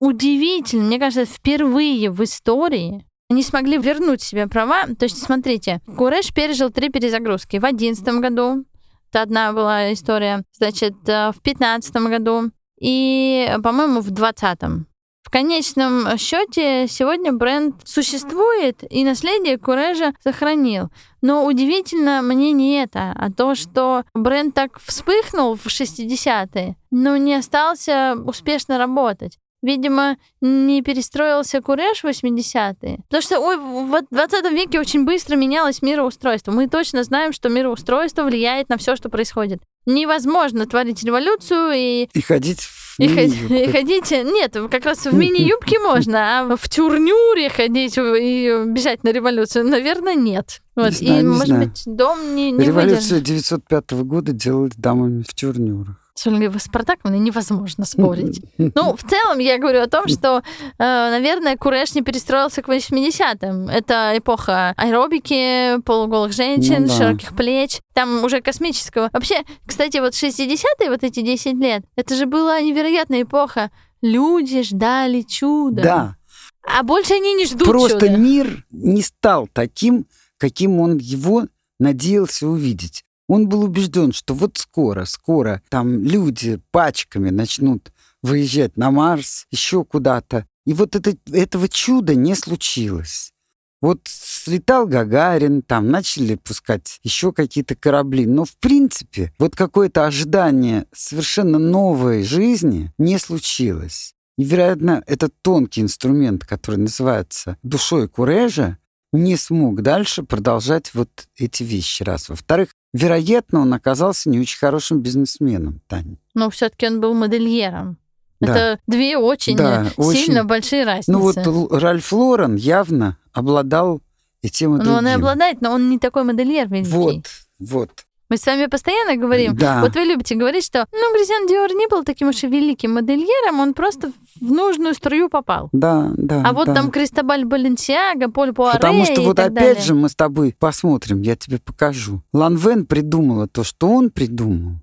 удивительно, 0.00 0.84
мне 0.84 1.00
кажется, 1.00 1.24
впервые 1.24 2.10
в 2.10 2.22
истории 2.22 3.04
они 3.30 3.42
смогли 3.42 3.76
вернуть 3.76 4.22
себе 4.22 4.46
права. 4.46 4.86
То 4.98 5.04
есть, 5.04 5.22
смотрите, 5.22 5.82
Куреш 5.98 6.32
пережил 6.32 6.70
три 6.70 6.88
перезагрузки. 6.88 7.58
В 7.58 7.64
одиннадцатом 7.66 8.22
году, 8.22 8.64
это 8.64 8.67
одна 9.16 9.52
была 9.52 9.92
история, 9.92 10.44
значит, 10.52 10.94
э, 11.06 11.32
в 11.32 11.42
пятнадцатом 11.42 12.08
году 12.08 12.50
и, 12.80 13.54
по-моему, 13.62 14.00
в 14.00 14.10
двадцатом. 14.10 14.86
В 15.28 15.30
конечном 15.30 16.16
счете 16.16 16.86
сегодня 16.88 17.34
бренд 17.34 17.74
существует, 17.84 18.82
и 18.88 19.04
наследие 19.04 19.58
Курежа 19.58 20.14
сохранил. 20.24 20.88
Но 21.20 21.44
удивительно 21.44 22.22
мне 22.22 22.52
не 22.52 22.82
это, 22.82 23.12
а 23.14 23.30
то, 23.30 23.54
что 23.54 24.04
бренд 24.14 24.54
так 24.54 24.80
вспыхнул 24.80 25.54
в 25.54 25.66
60-е, 25.66 26.76
но 26.90 27.18
не 27.18 27.34
остался 27.34 28.16
успешно 28.24 28.78
работать. 28.78 29.38
Видимо, 29.62 30.16
не 30.40 30.82
перестроился 30.82 31.60
Куреш 31.60 32.02
в 32.02 32.06
80-е. 32.06 32.98
Потому 33.08 33.22
что 33.22 33.40
ой, 33.40 33.56
в 33.56 34.02
20 34.10 34.52
веке 34.52 34.78
очень 34.78 35.04
быстро 35.04 35.34
менялось 35.36 35.82
мироустройство. 35.82 36.52
Мы 36.52 36.68
точно 36.68 37.02
знаем, 37.02 37.32
что 37.32 37.48
мироустройство 37.48 38.22
влияет 38.22 38.68
на 38.68 38.76
все, 38.76 38.94
что 38.94 39.08
происходит. 39.08 39.60
Невозможно 39.84 40.66
творить 40.66 41.02
революцию 41.02 41.72
и 41.74 42.08
И 42.12 42.20
ходить 42.20 42.60
в 42.60 43.00
и, 43.00 43.08
ход- 43.08 43.16
мини-юбках. 43.16 43.58
и 43.60 43.72
ходить, 43.72 44.10
нет, 44.10 44.56
как 44.70 44.84
раз 44.84 45.06
в 45.06 45.12
мини-юбке 45.16 45.78
можно, 45.80 46.40
а 46.52 46.56
в 46.56 46.68
тюрнюре 46.68 47.48
ходить 47.48 47.96
и 47.96 48.64
бежать 48.66 49.02
на 49.04 49.10
революцию, 49.10 49.66
наверное, 49.66 50.14
нет. 50.14 50.60
Вот. 50.76 50.92
знаю, 50.94 51.20
и, 51.20 51.22
не 51.22 51.28
может 51.28 51.46
знаю. 51.46 51.64
быть, 51.68 51.82
дом 51.86 52.34
не, 52.36 52.50
не 52.52 52.64
Революцию 52.64 53.18
выдержит. 53.20 53.22
905 53.68 53.92
года 54.04 54.32
делали 54.32 54.70
дамами 54.76 55.22
в 55.22 55.34
тюрнюрах. 55.34 56.07
С 56.18 56.26
Ольгой 56.26 56.58
Спартаковной 56.58 57.20
невозможно 57.20 57.84
спорить. 57.84 58.40
Ну, 58.58 58.96
в 58.96 59.08
целом, 59.08 59.38
я 59.38 59.56
говорю 59.56 59.82
о 59.82 59.86
том, 59.86 60.08
что, 60.08 60.42
э, 60.42 60.72
наверное, 60.78 61.56
Куреш 61.56 61.94
не 61.94 62.02
перестроился 62.02 62.60
к 62.60 62.68
80-м. 62.68 63.68
Это 63.68 64.14
эпоха 64.16 64.74
аэробики, 64.76 65.80
полуголых 65.82 66.32
женщин, 66.32 66.82
Ну 66.82 66.88
да. 66.88 66.94
широких 66.94 67.36
плеч. 67.36 67.78
Там 67.92 68.24
уже 68.24 68.40
космического. 68.40 69.10
Вообще, 69.12 69.44
кстати, 69.64 69.98
вот 69.98 70.14
60-е, 70.14 70.90
вот 70.90 71.04
эти 71.04 71.20
10 71.20 71.54
лет, 71.54 71.84
это 71.94 72.16
же 72.16 72.26
была 72.26 72.60
невероятная 72.62 73.22
эпоха. 73.22 73.70
Люди 74.02 74.64
ждали 74.64 75.22
чуда. 75.22 75.82
Да, 75.82 76.16
А 76.64 76.82
больше 76.82 77.14
они 77.14 77.34
не 77.34 77.46
ждут 77.46 77.68
просто 77.68 78.08
чуда. 78.08 78.16
мир 78.16 78.66
не 78.72 79.02
стал 79.02 79.48
таким, 79.52 80.06
каким 80.36 80.80
он 80.80 80.96
его 80.98 81.44
надеялся 81.78 82.48
увидеть. 82.48 83.04
Он 83.28 83.48
был 83.48 83.62
убежден, 83.62 84.12
что 84.12 84.34
вот 84.34 84.56
скоро, 84.56 85.04
скоро 85.04 85.62
там 85.68 86.02
люди 86.02 86.60
пачками 86.70 87.30
начнут 87.30 87.92
выезжать 88.22 88.76
на 88.76 88.90
Марс, 88.90 89.46
еще 89.50 89.84
куда-то. 89.84 90.46
И 90.66 90.72
вот 90.72 90.96
это, 90.96 91.14
этого 91.32 91.68
чуда 91.68 92.14
не 92.14 92.34
случилось. 92.34 93.32
Вот 93.80 94.00
слетал 94.04 94.86
Гагарин, 94.86 95.62
там 95.62 95.90
начали 95.90 96.34
пускать 96.34 96.98
еще 97.04 97.32
какие-то 97.32 97.76
корабли. 97.76 98.26
Но, 98.26 98.44
в 98.44 98.56
принципе, 98.56 99.32
вот 99.38 99.54
какое-то 99.54 100.06
ожидание 100.06 100.86
совершенно 100.92 101.58
новой 101.58 102.24
жизни 102.24 102.92
не 102.98 103.18
случилось. 103.18 104.14
И, 104.36 104.44
вероятно, 104.44 105.02
этот 105.06 105.32
тонкий 105.42 105.82
инструмент, 105.82 106.44
который 106.44 106.76
называется 106.76 107.56
душой 107.62 108.08
Курежа, 108.08 108.78
не 109.12 109.36
смог 109.36 109.82
дальше 109.82 110.22
продолжать 110.22 110.92
вот 110.94 111.08
эти 111.36 111.62
вещи, 111.62 112.02
раз. 112.02 112.28
Во-вторых, 112.28 112.70
вероятно, 112.92 113.60
он 113.60 113.72
оказался 113.74 114.28
не 114.30 114.40
очень 114.40 114.58
хорошим 114.58 115.00
бизнесменом, 115.00 115.80
Таня. 115.86 116.16
Но 116.34 116.50
все-таки 116.50 116.86
он 116.86 117.00
был 117.00 117.14
модельером. 117.14 117.98
Да. 118.40 118.52
Это 118.52 118.80
две 118.86 119.16
очень 119.18 119.56
Да, 119.56 119.90
очень. 119.96 120.26
сильно 120.26 120.44
большие 120.44 120.84
разницы. 120.84 121.10
Ну 121.10 121.18
вот 121.18 121.72
Ральф 121.72 122.12
Лорен 122.12 122.54
явно 122.54 123.16
обладал 123.32 124.00
и 124.42 124.48
тем, 124.48 124.76
и 124.76 124.84
Ну, 124.84 124.92
он 124.92 124.98
и 125.00 125.02
другим. 125.10 125.16
обладает, 125.16 125.60
но 125.60 125.72
он 125.72 125.90
не 125.90 125.98
такой 125.98 126.22
модельер 126.22 126.68
великий. 126.68 126.90
Вот, 126.90 127.26
вот. 127.58 127.90
Мы 128.30 128.36
с 128.36 128.44
вами 128.44 128.66
постоянно 128.66 129.16
говорим, 129.16 129.56
Да. 129.56 129.80
вот 129.80 129.94
вы 129.94 130.00
любите 130.02 130.34
говорить, 130.34 130.64
что, 130.64 130.86
ну, 130.92 131.14
Гризиан 131.14 131.46
Диор 131.46 131.70
не 131.72 131.86
был 131.88 132.04
таким 132.04 132.28
уж 132.28 132.42
и 132.44 132.46
великим 132.46 132.92
модельером, 132.94 133.60
он 133.60 133.72
просто 133.72 134.12
в 134.40 134.52
нужную 134.52 134.94
струю 134.94 135.30
попал. 135.30 135.70
Да, 135.72 136.10
да. 136.16 136.42
А 136.44 136.52
вот 136.52 136.66
да. 136.66 136.74
там 136.74 136.90
Кристобаль 136.90 137.44
Баленсиаго, 137.44 138.30
Поль 138.30 138.52
Пуаре 138.52 138.78
Потому 138.78 139.04
что 139.04 139.20
и 139.20 139.24
вот 139.24 139.36
так 139.36 139.46
опять 139.52 139.64
далее. 139.64 139.82
же 139.82 139.94
мы 139.94 140.08
с 140.10 140.14
тобой 140.14 140.54
посмотрим, 140.58 141.22
я 141.22 141.36
тебе 141.36 141.58
покажу. 141.58 142.22
Ланвен 142.32 142.84
придумала 142.86 143.48
то, 143.48 143.64
что 143.64 143.88
он 143.88 144.10
придумал 144.10 144.74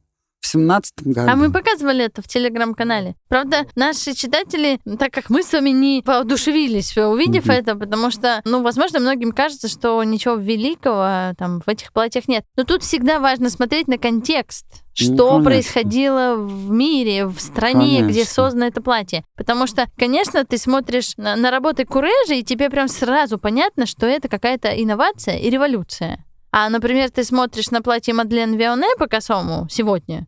в 0.46 0.48
семнадцатом 0.48 1.12
году. 1.12 1.32
А 1.32 1.36
мы 1.36 1.52
показывали 1.52 2.06
это 2.06 2.22
в 2.22 2.28
телеграм-канале. 2.28 3.16
Правда, 3.30 3.66
наши 3.76 4.14
читатели, 4.14 4.80
так 5.00 5.12
как 5.12 5.30
мы 5.32 5.42
с 5.42 5.52
вами 5.52 5.72
не 5.72 6.04
воодушевились, 6.06 6.96
увидев 6.98 7.46
Мгм. 7.46 7.52
это, 7.54 7.76
потому 7.76 8.12
что, 8.12 8.42
ну, 8.46 8.62
возможно, 8.62 9.00
многим 9.00 9.32
кажется, 9.32 9.68
что 9.68 10.04
ничего 10.04 10.36
великого 10.36 11.34
там 11.38 11.62
в 11.66 11.68
этих 11.70 11.92
платьях 11.92 12.28
нет. 12.28 12.46
Но 12.56 12.64
тут 12.64 12.84
всегда 12.84 13.20
важно 13.20 13.50
смотреть 13.50 13.88
на 13.88 13.98
контекст, 13.98 14.66
что 14.94 15.12
Ну, 15.14 15.18
конечно. 15.30 15.44
происходило 15.46 16.36
в 16.36 16.70
мире, 16.70 17.26
в 17.26 17.40
стране, 17.40 18.02
где 18.02 18.14
Конечно. 18.14 18.34
создано 18.34 18.66
это 18.68 18.82
платье. 18.82 19.24
Потому 19.36 19.66
что, 19.66 19.88
конечно, 19.98 20.46
ты 20.46 20.58
смотришь 20.60 21.14
на, 21.18 21.36
на 21.36 21.50
работы 21.50 21.86
Курежа, 21.86 22.36
и 22.36 22.44
тебе 22.44 22.70
прям 22.70 22.88
сразу 22.88 23.40
понятно, 23.40 23.86
что 23.88 24.06
это 24.06 24.28
какая-то 24.28 24.70
инновация 24.70 25.38
и 25.38 25.50
революция. 25.50 26.24
А, 26.52 26.70
например, 26.70 27.10
ты 27.10 27.24
смотришь 27.24 27.72
на 27.72 27.82
платье 27.82 28.14
Мадлен 28.14 28.56
Вионе 28.56 28.88
по 28.98 29.08
косому 29.08 29.68
сегодня, 29.70 30.26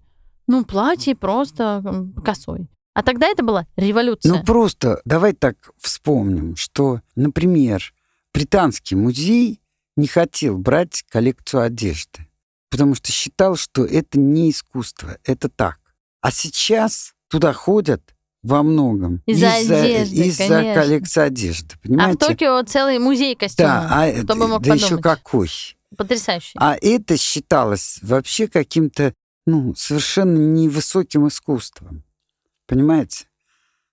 ну, 0.48 0.66
платье 0.66 1.16
просто 1.16 2.08
косой. 2.24 2.68
А 2.94 3.04
тогда 3.04 3.28
это 3.28 3.44
была 3.44 3.68
революция. 3.76 4.34
Ну 4.34 4.44
просто 4.44 5.02
давай 5.06 5.34
так 5.34 5.56
вспомним, 5.78 6.56
что, 6.56 7.02
например, 7.16 7.94
Британский 8.34 8.96
музей 8.96 9.62
не 9.96 10.08
хотел 10.08 10.58
брать 10.58 11.04
коллекцию 11.10 11.64
одежды, 11.64 12.28
потому 12.70 12.96
что 12.96 13.12
считал, 13.12 13.56
что 13.56 13.84
это 13.84 14.20
не 14.20 14.52
искусство, 14.52 15.18
это 15.24 15.50
так. 15.50 15.80
А 16.22 16.32
сейчас 16.32 17.14
туда 17.30 17.54
ходят 17.54 18.02
во 18.44 18.64
многом 18.64 19.22
Из-за 19.26 19.54
одежды, 19.56 20.16
из-за 20.28 20.74
коллекции 20.74 21.22
одежды, 21.22 21.74
а 21.74 21.78
в 21.78 21.82
понимаете? 21.82 22.18
Токио 22.18 22.62
целый 22.64 23.00
музей 23.00 23.36
костюмов. 23.36 23.72
да, 23.72 24.04
а, 24.04 24.24
Кто 24.24 24.36
бы 24.36 24.48
мог 24.48 24.62
да 24.62 24.74
еще 24.76 24.98
подумать? 24.98 25.04
какой. 25.04 25.50
Потрясающе. 25.98 26.52
А 26.56 26.78
это 26.80 27.18
считалось 27.18 28.00
вообще 28.02 28.48
каким-то, 28.48 29.14
ну, 29.48 29.74
совершенно 29.76 30.38
невысоким 30.38 31.28
искусством. 31.28 32.04
Понимаете? 32.68 33.26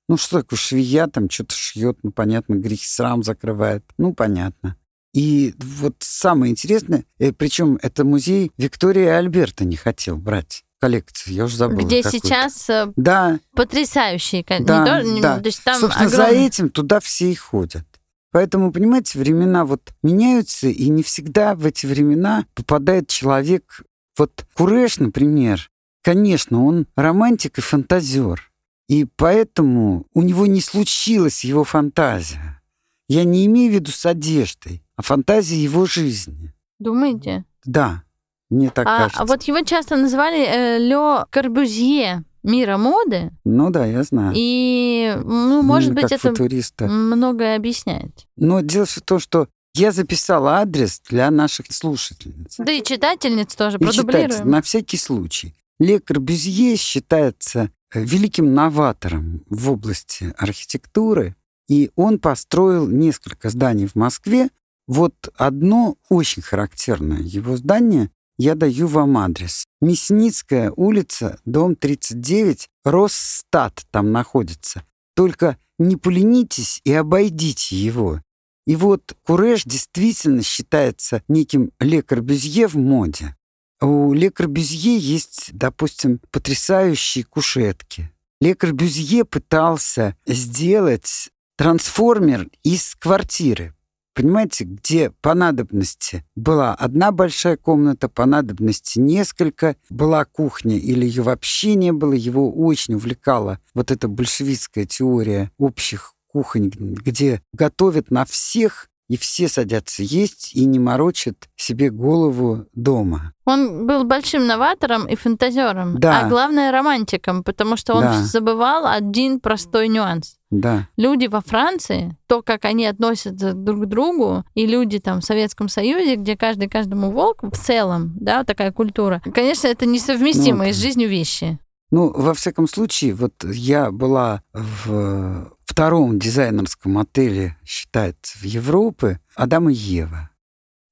Ну, 0.09 0.19
что 0.19 0.41
такое 0.43 0.59
швея, 0.59 1.07
там 1.07 1.31
что-то 1.31 1.55
шьет, 1.55 1.99
ну, 2.03 2.11
понятно, 2.11 2.57
грехи 2.57 2.85
срам 2.85 3.23
закрывает, 3.23 3.83
ну, 3.97 4.13
понятно. 4.13 4.77
И 5.15 5.55
вот 5.59 5.95
самое 6.01 6.51
интересное, 6.51 7.05
причем 7.39 7.79
это 7.81 8.05
музей 8.05 8.51
Виктория 8.59 9.17
Альберта 9.17 9.65
не 9.65 9.77
хотел 9.77 10.17
брать 10.19 10.65
коллекцию, 10.81 11.35
я 11.35 11.45
уже 11.45 11.57
забыл. 11.57 11.79
Где 11.87 12.03
какую-то. 12.03 12.27
сейчас 12.27 12.69
э, 12.69 12.93
Да, 12.97 13.39
потрясающие... 13.55 14.45
не 14.59 14.65
Да, 14.67 14.85
то- 15.01 15.03
не- 15.09 15.23
да. 15.23 15.39
то 15.39 15.47
есть 15.47 15.63
там 15.65 15.81
Собственно, 15.81 16.09
за 16.11 16.27
огромный- 16.27 16.47
этим 16.47 16.69
туда 16.69 16.99
все 17.01 17.31
и 17.31 17.35
ходят. 17.35 17.87
Поэтому, 18.33 18.73
понимаете, 18.73 19.19
времена 19.21 19.65
вот 19.65 19.95
меняются, 20.03 20.67
и 20.67 20.89
не 20.89 21.05
всегда 21.05 21.55
в 21.55 21.65
эти 21.65 21.87
времена 21.87 22.45
попадает 22.55 23.09
человек... 23.09 23.83
Вот 24.17 24.47
Куреш, 24.55 24.99
например, 24.99 25.71
конечно, 26.03 26.65
он 26.65 26.87
романтик 26.97 27.59
и 27.59 27.61
фантазер. 27.61 28.51
И 28.89 29.07
поэтому 29.17 30.07
у 30.13 30.23
него 30.23 30.47
не 30.47 30.61
случилась 30.61 31.43
его 31.45 31.65
фантазия. 31.65 32.61
Я 33.09 33.25
не 33.25 33.47
имею 33.47 33.71
в 33.73 33.75
виду 33.75 33.91
с 33.91 34.05
одеждой, 34.07 34.83
а 34.97 35.03
фантазия 35.03 35.57
его 35.57 35.87
жизни. 35.87 36.53
Думаете? 36.79 37.45
Да, 37.65 38.03
мне 38.51 38.71
так 38.71 38.87
А, 38.87 38.99
кажется. 38.99 39.23
а 39.23 39.27
вот 39.27 39.43
его 39.45 39.61
часто 39.63 39.97
называли 39.97 40.45
э, 40.47 40.79
Ле 40.79 41.25
Корбюзье 41.31 42.25
мира 42.43 42.77
моды, 42.77 43.31
Ну 43.45 43.71
да, 43.71 43.87
я 43.87 44.03
знаю. 44.03 44.35
и, 44.37 45.15
ну, 45.25 45.63
может 45.63 45.91
М, 45.91 45.95
быть, 45.95 46.13
это 46.13 46.19
футуриста. 46.19 46.87
многое 46.89 47.57
объясняет. 47.57 48.27
Но 48.37 48.61
дело 48.61 48.85
в 48.85 49.01
том, 49.01 49.19
что 49.19 49.49
я 49.75 49.93
записала 49.93 50.59
адрес 50.59 51.01
для 51.09 51.31
наших 51.31 51.67
слушательниц. 51.73 52.57
Да 52.59 52.73
и 52.73 52.83
читательниц 52.83 53.55
тоже 53.55 53.79
И 53.79 53.81
продублируем. 53.81 54.49
на 54.49 54.63
всякий 54.63 54.97
случай. 54.97 55.55
Ле 55.81 55.99
Корбюзье 55.99 56.77
считается 56.77 57.71
э, 57.93 58.03
великим 58.03 58.55
новатором 58.55 59.43
в 59.51 59.71
области 59.71 60.33
архитектуры, 60.39 61.35
и 61.69 61.91
он 61.97 62.19
построил 62.19 62.87
несколько 62.87 63.51
зданий 63.51 63.87
в 63.87 63.97
Москве. 63.97 64.51
Вот 64.87 65.15
одно 65.37 65.97
очень 66.09 66.43
характерное 66.43 67.21
его 67.23 67.57
здание, 67.57 68.11
я 68.37 68.55
даю 68.55 68.87
вам 68.87 69.17
адрес. 69.17 69.65
Мясницкая 69.81 70.73
улица, 70.77 71.39
дом 71.45 71.75
39, 71.75 72.69
Росстат 72.85 73.85
там 73.91 74.13
находится. 74.13 74.85
Только 75.15 75.57
не 75.79 75.97
поленитесь 75.97 76.81
и 76.85 76.93
обойдите 76.93 77.77
его. 77.77 78.21
И 78.67 78.77
вот 78.77 79.15
Куреш 79.23 79.65
действительно 79.65 80.43
считается 80.43 81.23
неким 81.29 81.71
Ле 81.81 82.03
Корбюзье 82.03 82.67
в 82.67 82.77
моде. 82.77 83.37
У 83.81 84.13
Ле 84.15 84.31
Корбюзье 84.31 84.97
есть, 84.97 85.51
допустим, 85.53 86.21
потрясающие 86.31 87.25
кушетки. 87.25 88.11
Ле 88.41 88.55
Корбюзье 88.55 89.25
пытался 89.25 90.17
сделать 90.27 91.31
трансформер 91.57 92.49
из 92.63 92.95
квартиры. 92.95 93.75
Понимаете, 94.15 94.65
где 94.65 95.11
по 95.11 95.35
надобности 95.35 96.25
была 96.37 96.73
одна 96.73 97.11
большая 97.11 97.57
комната, 97.57 98.09
по 98.09 98.27
надобности 98.27 99.01
несколько, 99.01 99.77
была 99.91 100.25
кухня 100.25 100.79
или 100.79 101.05
ее 101.05 101.23
вообще 101.23 101.75
не 101.75 101.93
было, 101.93 102.13
его 102.13 102.51
очень 102.53 102.95
увлекала 102.95 103.59
вот 103.75 103.91
эта 103.91 104.07
большевистская 104.07 104.87
теория 104.87 105.51
общих 105.59 106.14
кухонь, 106.35 106.69
где 106.71 107.41
готовят 107.53 108.11
на 108.11 108.25
всех, 108.25 108.89
и 109.09 109.17
все 109.17 109.49
садятся 109.49 110.03
есть 110.03 110.55
и 110.55 110.65
не 110.65 110.79
морочат 110.81 111.37
себе 111.57 111.91
голову 111.91 112.65
дома. 112.75 113.33
Он 113.45 113.87
был 113.87 114.03
большим 114.05 114.47
новатором 114.47 115.07
и 115.07 115.15
фантазером, 115.15 116.01
Да. 116.01 116.21
а 116.21 116.29
главное 116.29 116.73
романтиком, 116.73 117.45
потому 117.45 117.77
что 117.77 117.95
он 117.95 118.03
Да. 118.03 118.23
забывал 118.23 118.87
один 118.87 119.39
простой 119.41 119.89
нюанс. 119.89 120.37
Да. 120.51 120.89
Люди 120.97 121.27
во 121.27 121.41
Франции, 121.43 122.17
то, 122.27 122.43
как 122.43 122.65
они 122.65 122.87
относятся 122.87 123.53
друг 123.53 123.83
к 123.83 123.87
другу, 123.87 124.45
и 124.55 124.67
люди 124.67 124.99
там 124.99 125.21
в 125.21 125.25
Советском 125.25 125.69
Союзе, 125.69 126.17
где 126.17 126.37
каждый 126.37 126.69
каждому 126.69 127.11
волк 127.11 127.43
в 127.43 127.57
целом, 127.57 128.15
да, 128.19 128.43
такая 128.45 128.73
культура. 128.73 129.23
Конечно, 129.35 129.67
это 129.69 129.85
несовместимые 129.87 130.69
Ну, 130.69 130.75
с 130.75 130.79
жизнью 130.81 131.09
вещи. 131.11 131.59
Ну, 131.91 132.11
во 132.11 132.35
всяком 132.35 132.67
случае, 132.67 133.15
вот 133.15 133.45
я 133.45 133.91
была 133.91 134.43
в 134.53 135.53
втором 135.65 136.19
дизайнерском 136.19 136.99
отеле, 136.99 137.57
считается, 137.65 138.39
в 138.39 138.45
Европе, 138.45 139.21
Адам 139.35 139.69
и 139.71 139.75
Ева. 139.75 140.31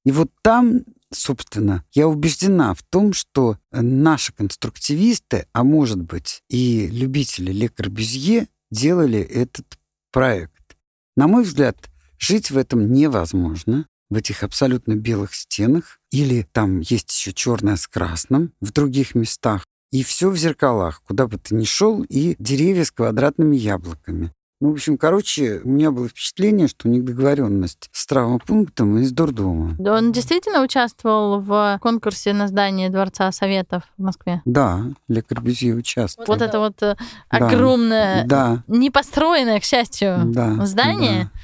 И 0.05 0.11
вот 0.11 0.31
там 0.41 0.83
собственно, 1.15 1.83
я 1.93 2.07
убеждена 2.07 2.73
в 2.73 2.83
том, 2.83 3.13
что 3.13 3.57
наши 3.71 4.33
конструктивисты, 4.33 5.47
а 5.53 5.63
может 5.63 6.01
быть 6.01 6.43
и 6.49 6.87
любители 6.87 7.51
Ле 7.51 7.69
Корбюзье, 7.69 8.47
делали 8.71 9.19
этот 9.19 9.65
проект. 10.11 10.77
На 11.15 11.27
мой 11.27 11.43
взгляд, 11.43 11.77
жить 12.17 12.51
в 12.51 12.57
этом 12.57 12.91
невозможно, 12.91 13.87
в 14.09 14.15
этих 14.15 14.43
абсолютно 14.43 14.95
белых 14.95 15.33
стенах, 15.33 15.99
или 16.11 16.47
там 16.51 16.79
есть 16.79 17.11
еще 17.11 17.33
черное 17.33 17.75
с 17.75 17.87
красным 17.87 18.53
в 18.61 18.71
других 18.71 19.15
местах, 19.15 19.65
и 19.93 20.01
все 20.01 20.29
в 20.29 20.35
зеркалах, 20.35 21.03
куда 21.07 21.27
бы 21.27 21.37
ты 21.37 21.53
ни 21.53 21.65
шел, 21.65 22.03
и 22.09 22.35
деревья 22.39 22.83
с 22.83 22.91
квадратными 22.91 23.55
яблоками. 23.55 24.31
Ну, 24.59 24.69
в 24.69 24.73
общем, 24.73 24.97
короче, 24.97 25.61
у 25.63 25.69
меня 25.69 25.91
было 25.91 26.07
впечатление, 26.07 26.67
что 26.67 26.87
у 26.87 26.91
них 26.91 27.05
договоренность 27.05 27.89
с 27.91 28.07
травмопунктом 28.07 28.97
и 28.97 29.03
с 29.03 29.11
дурдомом. 29.11 29.75
Да, 29.77 29.97
он 29.97 30.11
действительно 30.11 30.63
участвовал 30.63 31.41
в 31.41 31.77
конкурсе 31.81 32.33
на 32.33 32.47
здание 32.47 32.89
Дворца 32.89 33.31
Советов 33.31 33.83
в 33.97 34.01
Москве? 34.01 34.41
Да, 34.45 34.85
Ле 35.09 35.21
Корбюзье 35.21 35.75
участвовал. 35.75 36.27
Вот 36.27 36.41
это 36.41 36.59
вот 36.59 36.81
э, 36.81 36.95
огромное, 37.29 38.25
да. 38.25 38.63
не 38.67 38.89
построенное, 38.89 39.59
к 39.59 39.63
счастью, 39.63 40.21
да, 40.25 40.65
здание. 40.65 41.25
Да 41.25 41.42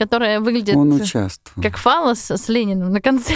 которая 0.00 0.40
выглядит 0.40 0.74
Он 0.74 0.92
участвовал. 0.94 1.62
как 1.62 1.76
фалос 1.76 2.30
с 2.30 2.48
Лениным 2.48 2.90
на 2.90 3.02
конце. 3.02 3.34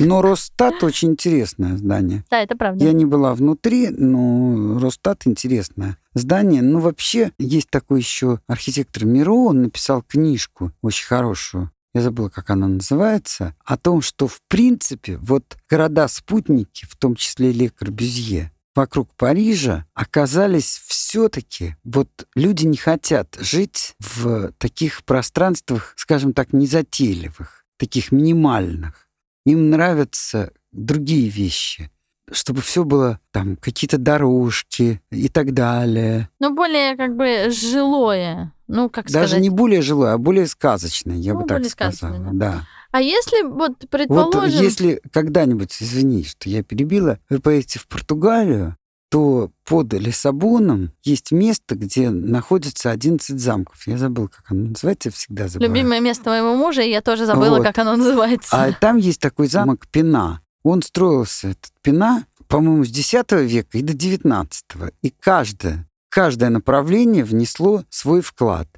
Но 0.00 0.22
Росстат 0.22 0.82
очень 0.82 1.12
интересное 1.12 1.76
здание. 1.76 2.24
Да, 2.28 2.42
это 2.42 2.56
правда. 2.56 2.84
Я 2.84 2.92
не 2.92 3.04
была 3.04 3.32
внутри, 3.32 3.90
но 3.90 4.80
Росстат 4.80 5.24
интересное 5.28 5.96
здание. 6.14 6.62
Ну, 6.62 6.80
вообще, 6.80 7.30
есть 7.38 7.70
такой 7.70 8.00
еще 8.00 8.40
архитектор 8.48 9.04
Миро, 9.04 9.30
он 9.30 9.62
написал 9.62 10.02
книжку 10.02 10.72
очень 10.82 11.06
хорошую. 11.06 11.70
Я 11.94 12.02
забыла, 12.02 12.28
как 12.28 12.50
она 12.50 12.66
называется, 12.66 13.54
о 13.64 13.76
том, 13.76 14.02
что, 14.02 14.26
в 14.26 14.40
принципе, 14.48 15.16
вот 15.18 15.56
города-спутники, 15.70 16.86
в 16.86 16.96
том 16.96 17.14
числе 17.14 17.52
Ле 17.52 17.70
Корбюзье, 17.70 18.50
вокруг 18.78 19.12
Парижа 19.16 19.86
оказались 19.92 20.80
все-таки, 20.86 21.74
вот 21.82 22.08
люди 22.36 22.64
не 22.64 22.76
хотят 22.76 23.36
жить 23.40 23.96
в 23.98 24.52
таких 24.52 25.04
пространствах, 25.04 25.94
скажем 25.96 26.32
так, 26.32 26.52
незатейливых, 26.52 27.64
таких 27.76 28.12
минимальных. 28.12 29.08
Им 29.44 29.70
нравятся 29.70 30.52
другие 30.72 31.28
вещи 31.28 31.90
чтобы 32.30 32.60
все 32.60 32.84
было 32.84 33.20
там 33.32 33.56
какие-то 33.56 33.96
дорожки 33.96 35.00
и 35.10 35.30
так 35.30 35.54
далее. 35.54 36.28
Ну, 36.38 36.54
более 36.54 36.94
как 36.94 37.16
бы 37.16 37.48
жилое. 37.50 38.52
Ну, 38.66 38.90
как 38.90 39.06
Даже 39.06 39.28
сказать? 39.28 39.42
не 39.42 39.48
более 39.48 39.80
жилое, 39.80 40.12
а 40.12 40.18
более 40.18 40.46
сказочное, 40.46 41.16
я 41.16 41.32
Ну, 41.32 41.40
бы 41.40 41.46
так 41.46 41.64
сказала. 41.64 42.12
сказочное, 42.12 42.32
Да. 42.34 42.66
А 42.90 43.02
если 43.02 43.42
вот 43.42 43.78
предположим... 43.90 44.40
Вот 44.40 44.48
если 44.48 45.00
когда-нибудь, 45.12 45.76
извини, 45.80 46.24
что 46.24 46.48
я 46.48 46.62
перебила, 46.62 47.18
вы 47.28 47.40
поедете 47.40 47.78
в 47.78 47.86
Португалию, 47.86 48.76
то 49.10 49.50
под 49.64 49.92
Лиссабоном 49.94 50.92
есть 51.02 51.32
место, 51.32 51.74
где 51.74 52.10
находится 52.10 52.90
11 52.90 53.38
замков. 53.38 53.86
Я 53.86 53.96
забыл, 53.96 54.28
как 54.28 54.50
оно 54.50 54.68
называется, 54.68 55.08
я 55.08 55.12
всегда 55.12 55.48
забываю. 55.48 55.74
Любимое 55.74 56.00
место 56.00 56.30
моего 56.30 56.54
мужа, 56.54 56.82
и 56.82 56.90
я 56.90 57.00
тоже 57.00 57.24
забыла, 57.24 57.56
Вот. 57.56 57.62
как 57.62 57.78
оно 57.78 57.96
называется. 57.96 58.48
А 58.52 58.72
там 58.72 58.96
есть 58.96 59.20
такой 59.20 59.48
замок 59.48 59.86
Пина. 59.88 60.42
Он 60.62 60.82
строился, 60.82 61.48
этот 61.48 61.72
Пина, 61.82 62.26
по-моему, 62.48 62.84
с 62.84 62.90
X 62.90 63.12
века 63.30 63.78
и 63.78 63.82
до 63.82 63.94
XIX. 63.94 64.92
И 65.02 65.10
каждое, 65.10 65.88
каждое 66.10 66.50
направление 66.50 67.24
внесло 67.24 67.84
свой 67.88 68.20
вклад. 68.20 68.68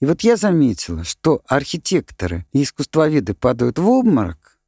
И 0.00 0.06
вот 0.06 0.22
я 0.22 0.36
заметила, 0.36 1.04
что 1.04 1.42
архитекторы 1.46 2.46
и 2.52 2.62
искусствоведы 2.62 3.34
падают 3.34 3.78
в 3.78 3.88
обморок 3.88 4.58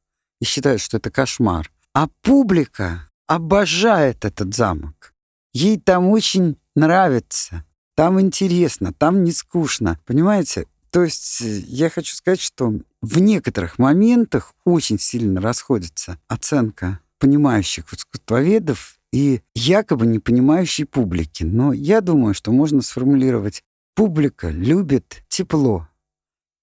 и 0.41 0.45
считают, 0.45 0.81
что 0.81 0.97
это 0.97 1.11
кошмар, 1.11 1.71
а 1.93 2.07
публика 2.21 3.09
обожает 3.27 4.25
этот 4.25 4.55
замок. 4.55 5.13
Ей 5.53 5.79
там 5.79 6.07
очень 6.07 6.57
нравится, 6.75 7.63
там 7.95 8.19
интересно, 8.21 8.93
там 8.93 9.23
не 9.23 9.31
скучно. 9.31 9.99
Понимаете? 10.05 10.67
То 10.89 11.03
есть 11.03 11.41
э, 11.41 11.59
я 11.67 11.89
хочу 11.89 12.15
сказать, 12.15 12.39
что 12.39 12.73
в 13.01 13.19
некоторых 13.19 13.77
моментах 13.77 14.53
очень 14.63 14.97
сильно 14.97 15.41
расходится 15.41 16.17
оценка 16.27 17.01
понимающих 17.19 17.93
искусствоведов 17.93 18.97
и 19.11 19.41
якобы 19.53 20.05
не 20.07 20.19
понимающей 20.19 20.85
публики. 20.85 21.43
Но 21.43 21.73
я 21.73 22.01
думаю, 22.01 22.33
что 22.33 22.51
можно 22.51 22.81
сформулировать 22.81 23.63
публика 23.99 24.47
любит 24.47 25.23
тепло 25.27 25.89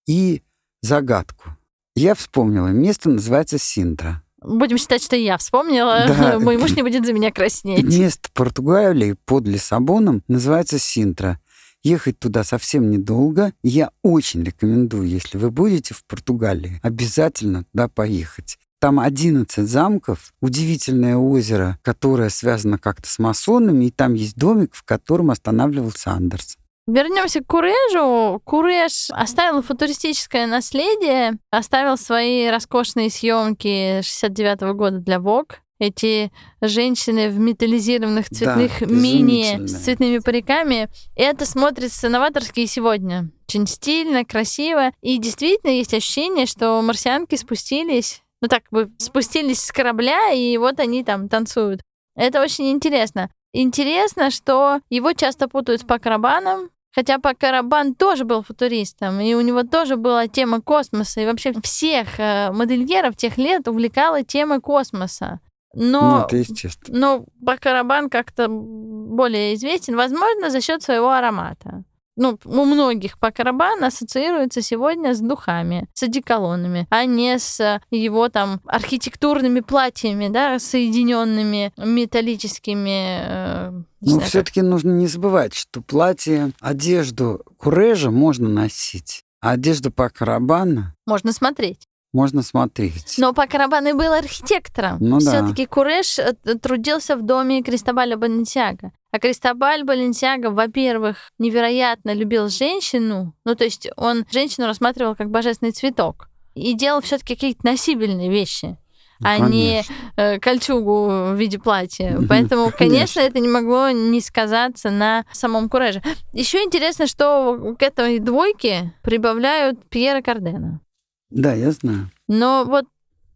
и 0.08 0.40
загадку. 0.80 1.50
Я 1.94 2.14
вспомнила, 2.14 2.68
место 2.68 3.10
называется 3.10 3.58
Синтра. 3.58 4.22
Будем 4.42 4.78
считать, 4.78 5.02
что 5.02 5.16
я 5.16 5.36
вспомнила. 5.36 6.06
Да. 6.08 6.38
Мой 6.40 6.56
муж 6.56 6.74
не 6.74 6.82
будет 6.82 7.04
за 7.04 7.12
меня 7.12 7.30
краснеть. 7.30 7.84
Место 7.84 8.30
Португалии 8.32 9.16
под 9.26 9.46
Лиссабоном 9.46 10.22
называется 10.28 10.78
Синтра. 10.78 11.38
Ехать 11.82 12.18
туда 12.18 12.42
совсем 12.42 12.90
недолго. 12.90 13.52
Я 13.62 13.90
очень 14.02 14.42
рекомендую, 14.42 15.06
если 15.06 15.36
вы 15.36 15.50
будете 15.50 15.92
в 15.92 16.06
Португалии, 16.06 16.80
обязательно 16.82 17.64
туда 17.64 17.88
поехать. 17.88 18.56
Там 18.80 18.98
11 18.98 19.68
замков, 19.68 20.32
удивительное 20.40 21.18
озеро, 21.18 21.78
которое 21.82 22.30
связано 22.30 22.78
как-то 22.78 23.10
с 23.10 23.18
масонами, 23.18 23.84
и 23.84 23.90
там 23.90 24.14
есть 24.14 24.36
домик, 24.36 24.74
в 24.74 24.84
котором 24.84 25.30
останавливался 25.30 26.12
Андерсон. 26.12 26.62
Вернемся 26.86 27.40
к 27.40 27.46
Курежу. 27.46 28.40
Куреж 28.44 29.08
оставил 29.10 29.60
футуристическое 29.62 30.46
наследие, 30.46 31.38
оставил 31.50 31.96
свои 31.96 32.48
роскошные 32.48 33.10
съемки 33.10 34.02
69 34.02 34.76
года 34.76 34.98
для 34.98 35.16
Vogue. 35.16 35.54
Эти 35.78 36.32
женщины 36.62 37.28
в 37.28 37.38
металлизированных 37.38 38.30
цветных 38.30 38.80
Да, 38.80 38.86
мини 38.86 39.66
с 39.66 39.84
цветными 39.84 40.18
париками. 40.18 40.88
Это 41.16 41.44
смотрится 41.44 42.08
новаторски 42.08 42.60
и 42.60 42.66
сегодня. 42.66 43.30
Очень 43.48 43.66
стильно, 43.66 44.24
красиво. 44.24 44.92
И 45.02 45.18
действительно 45.18 45.72
есть 45.72 45.92
ощущение, 45.92 46.46
что 46.46 46.80
марсианки 46.82 47.34
спустились, 47.34 48.22
ну 48.40 48.48
так 48.48 48.62
бы 48.70 48.90
спустились 48.98 49.60
с 49.60 49.72
корабля, 49.72 50.32
и 50.32 50.56
вот 50.56 50.78
они 50.80 51.04
там 51.04 51.28
танцуют. 51.28 51.82
Это 52.14 52.40
очень 52.40 52.70
интересно. 52.70 53.28
Интересно, 53.52 54.30
что 54.30 54.80
его 54.88 55.12
часто 55.12 55.48
путают 55.48 55.82
с 55.82 55.84
Пакрабаном, 55.84 56.70
Хотя 56.96 57.18
Пакарабан 57.18 57.94
тоже 57.94 58.24
был 58.24 58.42
футуристом, 58.42 59.20
и 59.20 59.34
у 59.34 59.42
него 59.42 59.64
тоже 59.64 59.96
была 59.96 60.28
тема 60.28 60.62
космоса, 60.62 61.20
и 61.20 61.26
вообще 61.26 61.52
всех 61.62 62.18
э, 62.18 62.50
модельеров 62.52 63.16
тех 63.16 63.36
лет 63.36 63.68
увлекала 63.68 64.22
тема 64.22 64.62
космоса. 64.62 65.40
Ну, 65.74 66.00
Но, 66.00 66.24
это 66.26 66.38
естественно. 66.38 66.98
но 66.98 67.24
Бакарабан 67.38 68.08
как-то 68.08 68.48
более 68.48 69.54
известен, 69.56 69.94
возможно, 69.94 70.48
за 70.48 70.62
счет 70.62 70.82
своего 70.82 71.10
аромата. 71.10 71.84
Ну, 72.16 72.38
у 72.44 72.64
многих 72.64 73.18
Бакарабан 73.20 73.84
ассоциируется 73.84 74.62
сегодня 74.62 75.14
с 75.14 75.20
духами, 75.20 75.86
с 75.92 76.02
одеколонами, 76.02 76.86
а 76.90 77.04
не 77.04 77.38
с 77.38 77.80
его 77.90 78.28
там 78.30 78.60
архитектурными 78.66 79.60
платьями, 79.60 80.28
да, 80.28 80.58
соединенными 80.58 81.72
металлическими. 81.76 83.20
э, 83.22 83.70
Но 84.00 84.18
как- 84.18 84.28
все-таки 84.28 84.62
нужно 84.62 84.90
не 84.92 85.06
забывать, 85.06 85.54
что 85.54 85.80
платье, 85.82 86.52
одежду 86.60 87.42
Курежа 87.58 88.10
можно 88.10 88.48
носить, 88.48 89.22
а 89.40 89.50
одежду 89.50 89.90
Пакарабана 89.90 90.94
Можно 91.06 91.32
смотреть. 91.32 91.85
Можно 92.16 92.42
смотреть. 92.42 93.16
Но 93.18 93.34
Пакарабан 93.34 93.86
и 93.88 93.92
был 93.92 94.12
архитектором. 94.12 94.96
Ну 95.00 95.20
да. 95.20 95.30
Все-таки 95.30 95.66
Куреш 95.66 96.18
э, 96.18 96.32
трудился 96.60 97.14
в 97.14 97.22
доме 97.22 97.62
Кристобаля 97.62 98.16
Баленсиага. 98.16 98.92
А 99.12 99.18
Кристобаль 99.18 99.84
Баленсиага, 99.84 100.50
во-первых, 100.50 101.16
невероятно 101.38 102.14
любил 102.14 102.48
женщину. 102.48 103.34
Ну, 103.44 103.54
то 103.54 103.64
есть 103.64 103.88
он 103.96 104.24
женщину 104.32 104.66
рассматривал 104.66 105.14
как 105.14 105.30
божественный 105.30 105.72
цветок. 105.72 106.28
И 106.54 106.72
делал 106.72 107.02
все-таки 107.02 107.34
какие-то 107.34 107.66
носибельные 107.66 108.30
вещи. 108.30 108.78
Ну, 109.20 109.28
а 109.28 109.38
не 109.38 109.82
конечно. 109.82 109.94
э, 110.16 110.38
кольчугу 110.38 111.06
в 111.32 111.34
виде 111.34 111.58
платья. 111.58 112.18
Поэтому, 112.28 112.72
конечно, 112.76 112.96
конечно. 112.96 113.20
это 113.20 113.40
не 113.40 113.48
могло 113.48 113.90
не 113.90 114.22
сказаться 114.22 114.90
на 114.90 115.26
самом 115.32 115.68
Кураже. 115.68 116.02
Еще 116.32 116.62
интересно, 116.62 117.06
что 117.06 117.76
к 117.78 117.82
этой 117.82 118.18
двойке 118.20 118.94
прибавляют 119.02 119.86
Пьера 119.90 120.22
Кардена. 120.22 120.80
Да, 121.30 121.54
я 121.54 121.72
знаю. 121.72 122.10
Но 122.28 122.64
вот 122.66 122.84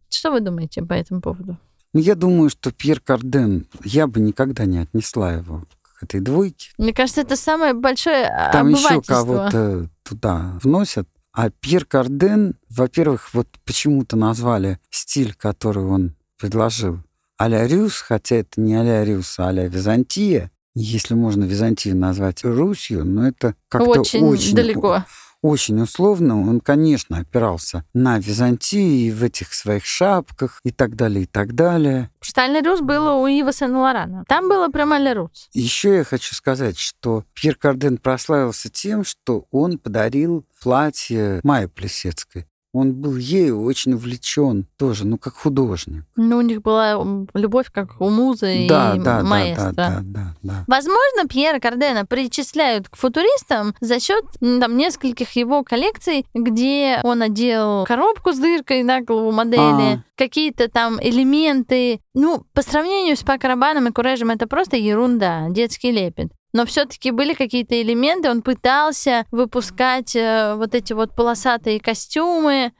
что 0.09 0.31
вы 0.31 0.39
думаете 0.39 0.81
по 0.83 0.93
этому 0.93 1.21
поводу? 1.21 1.57
Ну, 1.93 1.99
я 1.99 2.15
думаю, 2.15 2.49
что 2.49 2.71
Пьер 2.71 2.99
Карден, 2.99 3.67
я 3.83 4.07
бы 4.07 4.19
никогда 4.19 4.65
не 4.65 4.79
отнесла 4.79 5.33
его 5.33 5.65
к 5.81 6.03
этой 6.03 6.19
двойке. 6.19 6.71
Мне 6.77 6.93
кажется, 6.93 7.21
это 7.21 7.35
самое 7.35 7.73
большое 7.73 8.29
Там 8.53 8.69
еще 8.69 9.01
кого-то 9.01 9.89
туда 10.03 10.59
вносят. 10.63 11.07
А 11.33 11.49
Пьер 11.49 11.85
Карден, 11.85 12.55
во-первых, 12.69 13.33
вот 13.33 13.47
почему-то 13.65 14.17
назвали 14.17 14.79
стиль, 14.89 15.33
который 15.33 15.83
он 15.83 16.15
предложил, 16.37 16.99
а-ля 17.37 17.67
Рюс, 17.67 17.95
хотя 17.95 18.37
это 18.37 18.59
не 18.59 18.75
а-ля 18.75 19.05
Рюс, 19.05 19.39
а 19.39 19.47
а-ля 19.47 19.67
Византия. 19.67 20.51
Если 20.73 21.13
можно 21.13 21.43
Византию 21.43 21.97
назвать 21.97 22.43
Русью, 22.43 23.03
но 23.03 23.27
это 23.27 23.55
как-то 23.67 24.01
очень, 24.01 24.23
очень, 24.23 24.55
далеко. 24.55 25.03
Очень 25.41 25.81
условно. 25.81 26.39
Он, 26.39 26.59
конечно, 26.59 27.17
опирался 27.17 27.83
на 27.93 28.19
Византию 28.19 29.15
в 29.15 29.23
этих 29.23 29.53
своих 29.53 29.85
шапках 29.85 30.59
и 30.63 30.71
так 30.71 30.95
далее, 30.95 31.23
и 31.23 31.27
так 31.27 31.55
далее. 31.55 32.09
Штальный 32.21 32.61
Рус 32.61 32.81
было 32.81 33.13
у 33.13 33.27
Ива 33.27 33.51
Сен-Лорана. 33.51 34.23
Там 34.27 34.47
было 34.47 34.69
прямо 34.69 34.97
Ле 34.97 35.13
Рус. 35.13 35.49
Еще 35.53 35.97
я 35.97 36.03
хочу 36.03 36.35
сказать, 36.35 36.77
что 36.77 37.23
Пьер 37.33 37.55
Карден 37.55 37.97
прославился 37.97 38.69
тем, 38.69 39.03
что 39.03 39.45
он 39.51 39.77
подарил 39.77 40.45
платье 40.61 41.41
Майе 41.43 41.67
Плесецкой. 41.67 42.45
Он 42.73 42.93
был 42.93 43.17
ею 43.17 43.63
очень 43.63 43.93
увлечен 43.93 44.65
тоже, 44.77 45.05
ну, 45.05 45.17
как 45.17 45.35
художник. 45.35 46.05
Ну, 46.15 46.37
у 46.37 46.41
них 46.41 46.61
была 46.61 46.93
любовь 47.33 47.67
как 47.71 47.99
у 47.99 48.09
музы 48.09 48.65
да, 48.69 48.95
и 48.95 48.99
да, 48.99 49.23
маэстро. 49.23 49.71
Да, 49.73 49.89
да, 49.89 50.01
да, 50.01 50.35
да. 50.41 50.63
Возможно, 50.67 51.27
Пьера 51.27 51.59
Кардена 51.59 52.05
причисляют 52.05 52.87
к 52.87 52.95
футуристам 52.95 53.75
за 53.81 53.99
счет 53.99 54.23
там, 54.39 54.77
нескольких 54.77 55.31
его 55.33 55.63
коллекций, 55.63 56.25
где 56.33 57.01
он 57.03 57.21
одел 57.21 57.83
коробку 57.85 58.31
с 58.31 58.37
дыркой 58.37 58.83
на 58.83 59.01
голову 59.01 59.31
модели, 59.31 59.59
а. 59.59 60.03
какие-то 60.15 60.69
там 60.69 60.97
элементы. 61.01 61.99
Ну, 62.13 62.45
по 62.53 62.61
сравнению 62.61 63.17
с 63.17 63.23
Пакарабаном 63.23 63.87
и 63.87 63.91
Курежем 63.91 64.29
это 64.29 64.47
просто 64.47 64.77
ерунда, 64.77 65.47
детский 65.49 65.91
лепет 65.91 66.31
но 66.53 66.65
все-таки 66.65 67.11
были 67.11 67.33
какие-то 67.33 67.81
элементы. 67.81 68.29
Он 68.29 68.41
пытался 68.41 69.25
выпускать 69.31 70.15
э, 70.15 70.55
вот 70.55 70.75
эти 70.75 70.93
вот 70.93 71.15
полосатые 71.15 71.79
костюмы. 71.79 72.73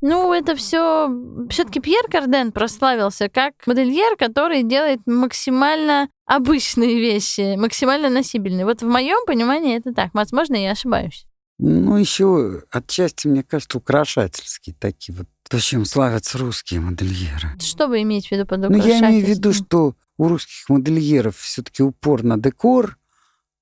Ну, 0.00 0.32
это 0.32 0.56
все. 0.56 1.10
Все-таки 1.50 1.80
Пьер 1.80 2.04
Карден 2.10 2.52
прославился 2.52 3.28
как 3.28 3.52
модельер, 3.66 4.16
который 4.16 4.62
делает 4.62 5.00
максимально 5.04 6.08
обычные 6.24 6.98
вещи, 6.98 7.56
максимально 7.56 8.08
носибельные. 8.08 8.64
Вот 8.64 8.80
в 8.80 8.86
моем 8.86 9.26
понимании 9.26 9.76
это 9.76 9.92
так. 9.92 10.14
Возможно, 10.14 10.54
я 10.54 10.70
ошибаюсь. 10.70 11.26
Ну, 11.58 11.98
еще 11.98 12.62
отчасти, 12.70 13.26
мне 13.26 13.42
кажется, 13.42 13.76
украшательские 13.76 14.74
такие 14.78 15.16
вот. 15.16 15.26
То, 15.50 15.58
чем 15.58 15.84
славятся 15.84 16.38
русские 16.38 16.78
модельеры. 16.78 17.58
Что 17.58 17.88
вы 17.88 18.02
имеете 18.02 18.28
в 18.28 18.32
виду 18.32 18.46
под 18.46 18.70
Ну, 18.70 18.76
я 18.76 19.00
имею 19.00 19.26
в 19.26 19.28
виду, 19.28 19.52
что 19.52 19.94
у 20.16 20.28
русских 20.28 20.68
модельеров 20.68 21.36
все-таки 21.36 21.82
упор 21.82 22.22
на 22.22 22.38
декор, 22.38 22.96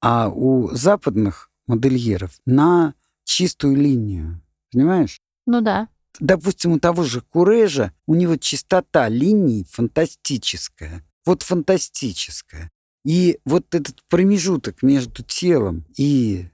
а 0.01 0.29
у 0.29 0.71
западных 0.75 1.51
модельеров 1.67 2.39
на 2.47 2.95
чистую 3.25 3.77
линию. 3.77 4.41
Понимаешь? 4.73 5.21
Ну 5.47 5.61
да. 5.61 5.89
Допустим, 6.21 6.73
у 6.73 6.81
того 6.81 7.05
же 7.05 7.21
Курежа, 7.21 7.93
у 8.07 8.15
него 8.15 8.37
чистота 8.37 9.09
линий 9.09 9.65
фантастическая. 9.71 11.05
Вот 11.25 11.43
фантастическая. 11.43 12.71
И 13.05 13.39
вот 13.45 13.75
этот 13.75 14.03
промежуток 14.09 14.83
между 14.83 15.23
телом 15.23 15.85
и 15.97 16.49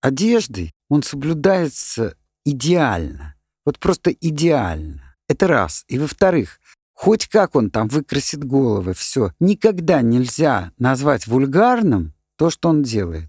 одеждой, 0.00 0.72
он 0.88 1.02
соблюдается 1.02 2.16
идеально. 2.44 3.36
Вот 3.64 3.78
просто 3.78 4.10
идеально. 4.10 5.16
Это 5.28 5.46
раз. 5.46 5.84
И 5.88 5.98
во-вторых, 5.98 6.60
хоть 6.94 7.28
как 7.28 7.54
он 7.54 7.70
там 7.70 7.88
выкрасит 7.88 8.42
головы, 8.42 8.94
все, 8.94 9.32
никогда 9.40 10.02
нельзя 10.02 10.72
назвать 10.78 11.26
вульгарным 11.26 12.14
то, 12.38 12.50
что 12.50 12.68
он 12.68 12.82
делает. 12.82 13.28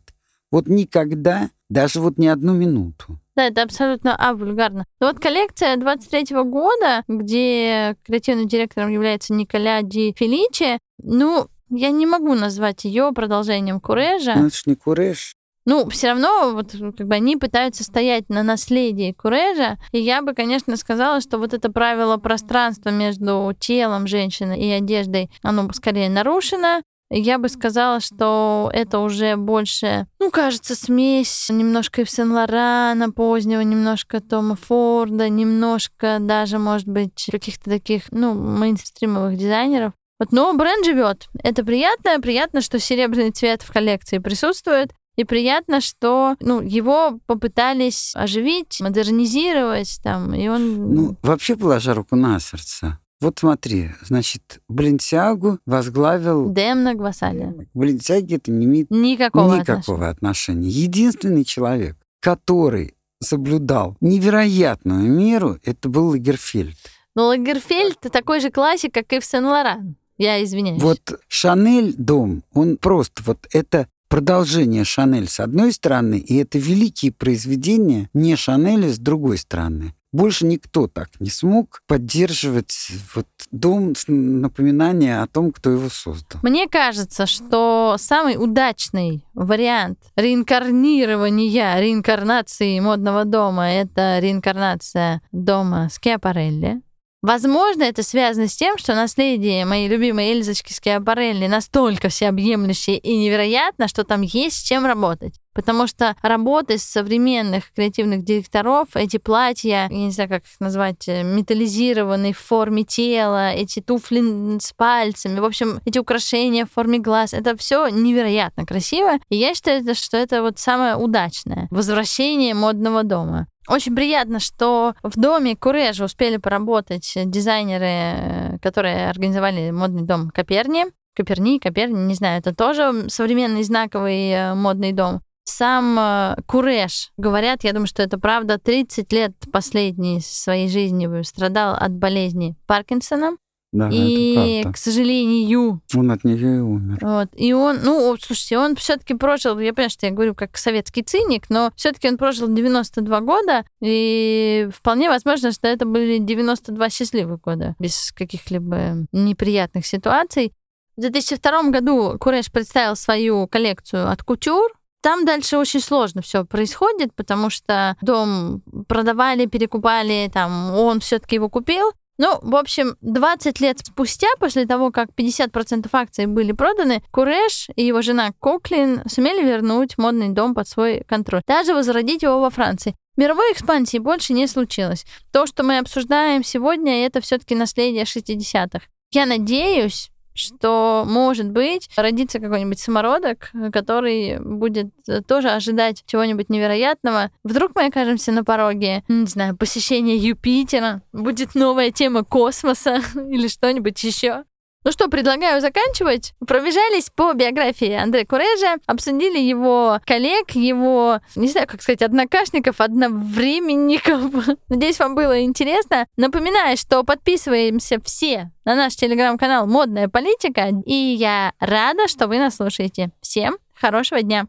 Вот 0.52 0.68
никогда, 0.68 1.50
даже 1.70 2.00
вот 2.00 2.18
ни 2.18 2.28
одну 2.28 2.54
минуту. 2.54 3.20
Да, 3.36 3.48
это 3.48 3.64
абсолютно 3.64 4.16
авульгарно. 4.16 4.86
Но 5.00 5.08
вот 5.08 5.20
коллекция 5.20 5.78
23 5.78 6.36
-го 6.36 6.44
года, 6.44 7.04
где 7.08 7.96
креативным 8.06 8.48
директором 8.48 8.90
является 8.90 9.34
Николя 9.34 9.82
Ди 9.82 10.14
Феличи, 10.18 10.80
ну, 11.02 11.48
я 11.70 11.92
не 11.92 12.06
могу 12.06 12.34
назвать 12.36 12.86
ее 12.86 13.12
продолжением 13.14 13.80
Курежа. 13.80 14.36
Ну, 14.36 14.48
это 14.48 14.56
ж 14.56 14.64
не 14.66 14.76
Куреж. 14.76 15.34
Ну, 15.66 15.88
все 15.90 16.08
равно 16.08 16.52
вот 16.54 16.72
как 16.98 17.08
бы 17.08 17.14
они 17.14 17.38
пытаются 17.38 17.84
стоять 17.84 18.28
на 18.30 18.42
наследии 18.42 19.12
Курежа, 19.12 19.78
и 19.92 20.00
я 20.00 20.22
бы, 20.24 20.34
конечно, 20.34 20.76
сказала, 20.78 21.22
что 21.22 21.38
вот 21.38 21.54
это 21.54 21.72
правило 21.72 22.18
пространства 22.18 22.90
между 22.90 23.54
телом 23.60 24.08
женщины 24.08 24.60
и 24.60 24.70
одеждой, 24.72 25.30
оно 25.44 25.72
скорее 25.74 26.10
нарушено, 26.10 26.82
я 27.10 27.40
бы 27.40 27.50
сказала, 27.50 28.00
что 28.00 28.70
это 28.74 29.00
уже 29.00 29.36
больше, 29.36 30.08
ну, 30.20 30.30
кажется, 30.32 30.76
смесь 30.76 31.48
немножко 31.50 32.02
Ив 32.02 32.10
Сен-Лорана 32.10 33.12
позднего, 33.12 33.62
немножко 33.62 34.22
Тома 34.22 34.56
Форда, 34.56 35.30
немножко 35.30 36.18
даже, 36.20 36.60
может 36.60 36.88
быть, 36.88 37.28
каких-то 37.32 37.70
таких, 37.70 38.04
ну, 38.12 38.34
мейнстримовых 38.34 39.38
дизайнеров. 39.38 39.94
Вот, 40.20 40.32
но 40.34 40.54
бренд 40.54 40.86
живет. 40.86 41.30
Это 41.42 41.64
приятно. 41.64 42.20
Приятно, 42.20 42.62
что 42.62 42.78
серебряный 42.78 43.32
цвет 43.32 43.62
в 43.62 43.72
коллекции 43.72 44.18
присутствует. 44.18 44.92
И 45.16 45.24
приятно, 45.26 45.82
что 45.82 46.36
ну, 46.40 46.62
его 46.62 47.20
попытались 47.26 48.14
оживить, 48.16 48.80
модернизировать 48.80 50.00
там, 50.02 50.34
и 50.34 50.48
он... 50.48 50.94
Ну, 50.94 51.16
вообще, 51.24 51.58
положа 51.58 51.94
руку 51.94 52.16
на 52.16 52.40
сердце, 52.40 53.00
вот 53.22 53.40
смотри, 53.40 53.92
значит, 54.02 54.62
Баленсиагу 54.70 55.60
возглавил... 55.66 56.54
Демна 56.54 56.96
Гвасаля. 56.96 57.54
К 57.54 57.78
Баленсиаге 57.78 58.38
это 58.38 58.52
не 58.52 58.66
имеет 58.66 58.90
никакого, 58.92 59.56
никакого 59.56 60.08
отношения. 60.08 60.68
отношения. 60.68 60.70
Единственный 60.70 61.44
человек, 61.44 61.98
который 62.22 62.96
соблюдал 63.22 63.98
невероятную 64.00 65.12
меру, 65.12 65.58
это 65.64 65.90
был 65.90 66.10
Лагерфельд. 66.10 66.78
Но 67.16 67.28
Лагерфельд 67.28 68.00
такой 68.00 68.40
же 68.40 68.52
классик, 68.52 68.94
как 68.94 69.12
и 69.12 69.20
в 69.20 69.26
Сен-Лоран. 69.26 69.98
Я 70.18 70.44
извиняюсь. 70.44 70.82
Вот 70.82 71.20
Шанель 71.28 71.94
дом, 71.98 72.44
он 72.54 72.78
просто 72.78 73.24
вот 73.26 73.48
это 73.52 73.88
продолжение 74.10 74.84
Шанель 74.84 75.30
с 75.30 75.40
одной 75.40 75.72
стороны, 75.72 76.20
и 76.20 76.36
это 76.38 76.58
великие 76.58 77.12
произведения 77.12 78.10
не 78.14 78.36
Шанеля 78.36 78.90
с 78.90 78.98
другой 78.98 79.38
стороны. 79.38 79.94
Больше 80.12 80.46
никто 80.46 80.88
так 80.88 81.10
не 81.20 81.30
смог 81.30 81.82
поддерживать 81.86 82.92
вот 83.14 83.28
дом 83.52 83.94
напоминания 84.08 85.22
о 85.22 85.28
том, 85.28 85.52
кто 85.52 85.70
его 85.70 85.90
создал. 85.90 86.40
Мне 86.42 86.68
кажется, 86.68 87.28
что 87.28 87.96
самый 88.00 88.38
удачный 88.38 89.24
вариант 89.36 90.00
реинкарнирования, 90.16 91.80
реинкарнации 91.80 92.80
модного 92.80 93.24
дома— 93.26 93.70
это 93.72 94.18
реинкарнация 94.20 95.22
дома 95.32 95.90
Скиапарелли. 95.92 96.82
Возможно, 97.22 97.84
это 97.84 98.02
связано 98.02 98.48
с 98.48 98.56
тем, 98.56 98.78
что 98.78 98.96
наследие 98.96 99.66
моей 99.66 99.90
любимой 99.90 100.32
Эльзочки 100.32 100.72
Скиапарелли 100.72 101.48
настолько 101.48 102.08
всеобъемлющее 102.08 102.98
и 102.98 103.18
невероятно, 103.18 103.90
что 103.90 104.06
там 104.06 104.22
есть 104.22 104.56
с 104.56 104.64
чем 104.64 104.86
работать. 104.86 105.36
Потому 105.60 105.88
что 105.88 106.16
работы 106.22 106.78
современных 106.78 107.74
креативных 107.74 108.24
директоров, 108.24 108.88
эти 108.94 109.18
платья, 109.18 109.70
я 109.70 109.88
не 109.90 110.10
знаю, 110.10 110.30
как 110.30 110.44
их 110.46 110.60
назвать, 110.62 111.06
э, 111.10 111.22
металлизированные 111.24 112.32
в 112.32 112.38
форме 112.38 112.86
тела, 112.86 113.52
эти 113.52 113.82
туфли 113.82 114.58
с 114.58 114.72
пальцами, 114.72 115.38
в 115.38 115.44
общем, 115.44 115.82
эти 115.84 116.00
украшения 116.00 116.66
в 116.66 116.72
форме 116.72 116.98
глаз, 117.00 117.34
это 117.34 117.58
все 117.58 117.90
невероятно 117.90 118.66
красиво. 118.66 119.18
И 119.28 119.36
я 119.36 119.54
считаю, 119.54 119.84
что 119.96 120.16
это 120.16 120.42
вот 120.42 120.60
самое 120.60 120.96
удачное 120.96 121.68
возвращение 121.72 122.54
модного 122.54 123.04
дома. 123.04 123.48
Очень 123.68 123.98
приятно, 123.98 124.40
что 124.40 124.94
в 125.04 125.20
доме 125.20 125.58
Курежа 125.58 126.06
успели 126.06 126.38
поработать 126.38 127.12
дизайнеры, 127.26 127.86
э, 127.86 128.58
которые 128.62 129.10
организовали 129.10 129.72
модный 129.72 130.04
дом 130.04 130.30
Коперни. 130.30 130.86
Коперни, 131.18 131.60
Коперни, 131.60 132.08
не 132.08 132.14
знаю, 132.14 132.40
это 132.40 132.56
тоже 132.56 133.10
современный 133.10 133.64
знаковый 133.64 134.30
э, 134.30 134.54
модный 134.56 134.94
дом. 134.94 135.20
Сам 135.50 135.98
э, 136.00 136.36
Куреш, 136.46 137.12
говорят, 137.18 137.64
я 137.64 137.74
думаю, 137.74 137.88
что 137.88 138.04
это 138.04 138.20
правда, 138.20 138.60
30 138.60 139.12
лет 139.12 139.34
последней 139.52 140.22
своей 140.22 140.70
жизни 140.70 141.22
страдал 141.24 141.76
от 141.76 141.92
болезни 141.92 142.56
Паркинсона. 142.68 143.36
Да, 143.72 143.90
и, 143.92 144.64
к 144.72 144.78
сожалению, 144.78 145.82
он 145.96 146.12
от 146.12 146.24
нее 146.24 146.58
и 146.58 146.60
умер. 146.60 147.00
Вот. 147.02 147.30
И 147.36 147.54
он, 147.54 147.80
ну, 147.84 148.16
слушайте, 148.20 148.58
он 148.58 148.76
все-таки 148.76 149.14
прожил, 149.14 149.60
я 149.60 149.74
понимаю, 149.74 149.90
что 149.92 150.08
я 150.08 150.12
говорю 150.12 150.34
как 150.34 150.58
советский 150.58 151.04
циник, 151.04 151.50
но 151.50 151.72
все-таки 151.76 152.10
он 152.10 152.18
прожил 152.18 152.48
92 152.48 153.22
года, 153.22 153.66
и 153.80 154.70
вполне 154.74 155.10
возможно, 155.10 155.52
что 155.52 155.68
это 155.68 155.86
были 155.86 156.18
92 156.18 156.90
счастливых 156.90 157.42
года, 157.42 157.76
без 157.80 158.12
каких-либо 158.16 159.06
неприятных 159.12 159.86
ситуаций. 159.86 160.54
В 160.98 161.02
2002 161.02 161.70
году 161.70 162.18
Куреш 162.20 162.52
представил 162.52 162.96
свою 162.96 163.48
коллекцию 163.48 164.10
от 164.10 164.24
Кутюр, 164.24 164.79
там 165.02 165.26
дальше 165.26 165.58
очень 165.58 165.82
сложно 165.82 166.22
все 166.22 166.46
происходит, 166.46 167.14
потому 167.16 167.50
что 167.50 167.96
дом 168.02 168.62
продавали, 168.88 169.46
перекупали, 169.46 170.30
там 170.34 170.76
он 170.76 171.00
все-таки 171.00 171.36
его 171.36 171.50
купил, 171.50 171.92
ну, 172.20 172.38
в 172.42 172.58
общем, 172.58 172.98
20 173.00 173.62
лет 173.62 173.80
спустя, 173.80 174.28
после 174.40 174.66
того, 174.66 174.92
как 174.92 175.08
50% 175.18 175.88
акций 175.94 176.26
были 176.26 176.52
проданы, 176.52 177.02
Куреш 177.12 177.70
и 177.78 177.86
его 177.86 178.02
жена 178.02 178.32
Коклин 178.42 179.04
сумели 179.08 179.42
вернуть 179.42 179.98
модный 179.98 180.28
дом 180.28 180.54
под 180.54 180.68
свой 180.68 181.02
контроль. 181.08 181.42
Даже 181.48 181.74
возродить 181.74 182.22
его 182.22 182.42
во 182.42 182.50
Франции. 182.50 182.94
Мировой 183.16 183.54
экспансии 183.54 184.00
больше 184.00 184.34
не 184.34 184.48
случилось. 184.48 185.06
То, 185.32 185.46
что 185.46 185.64
мы 185.64 185.78
обсуждаем 185.78 186.44
сегодня, 186.44 187.06
это 187.06 187.22
все-таки 187.22 187.56
наследие 187.56 188.04
60-х. 188.04 188.82
Я 189.12 189.26
надеюсь, 189.26 190.12
что, 190.40 191.04
может 191.08 191.50
быть, 191.52 191.90
родится 191.96 192.40
какой-нибудь 192.40 192.80
самородок, 192.80 193.52
который 193.72 194.40
будет 194.40 194.88
тоже 195.28 195.50
ожидать 195.50 196.04
чего-нибудь 196.06 196.50
невероятного. 196.50 197.32
Вдруг 197.44 197.72
мы 197.76 197.86
окажемся 197.88 198.32
на 198.32 198.44
пороге, 198.44 199.04
не 199.08 199.26
знаю, 199.26 199.56
посещения 199.56 200.16
Юпитера, 200.16 201.02
будет 201.14 201.56
новая 201.56 201.92
тема 201.92 202.24
космоса 202.24 203.02
или 203.16 203.48
что-нибудь 203.48 204.04
еще. 204.04 204.44
Ну 204.86 204.92
что, 204.92 205.10
предлагаю 205.10 205.60
заканчивать. 205.60 206.34
Пробежались 206.48 207.10
по 207.14 207.34
биографии 207.34 207.92
Андрея 207.92 208.26
Курежа, 208.26 208.78
обсудили 208.86 209.38
его 209.38 210.00
коллег, 210.06 210.52
его, 210.52 211.20
не 211.36 211.50
знаю, 211.50 211.68
как 211.68 211.82
сказать, 211.82 212.02
однокашников, 212.02 212.80
одновременников. 212.80 214.48
Надеюсь, 214.70 215.00
вам 215.00 215.16
было 215.16 215.44
интересно. 215.44 216.06
Напоминаю, 216.16 216.78
что 216.78 217.04
подписываемся 217.04 217.98
все 218.04 218.52
на 218.64 218.76
наш 218.76 218.96
телеграм-канал 218.96 219.68
«Модная 219.68 220.08
политика», 220.08 220.70
и 220.86 220.94
я 220.94 221.52
рада, 221.60 222.08
что 222.08 222.28
вы 222.28 222.40
нас 222.40 222.56
слушаете. 222.56 223.12
Всем 223.22 223.58
хорошего 223.74 224.22
дня! 224.22 224.48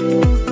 thank 0.00 0.24
you 0.24 0.49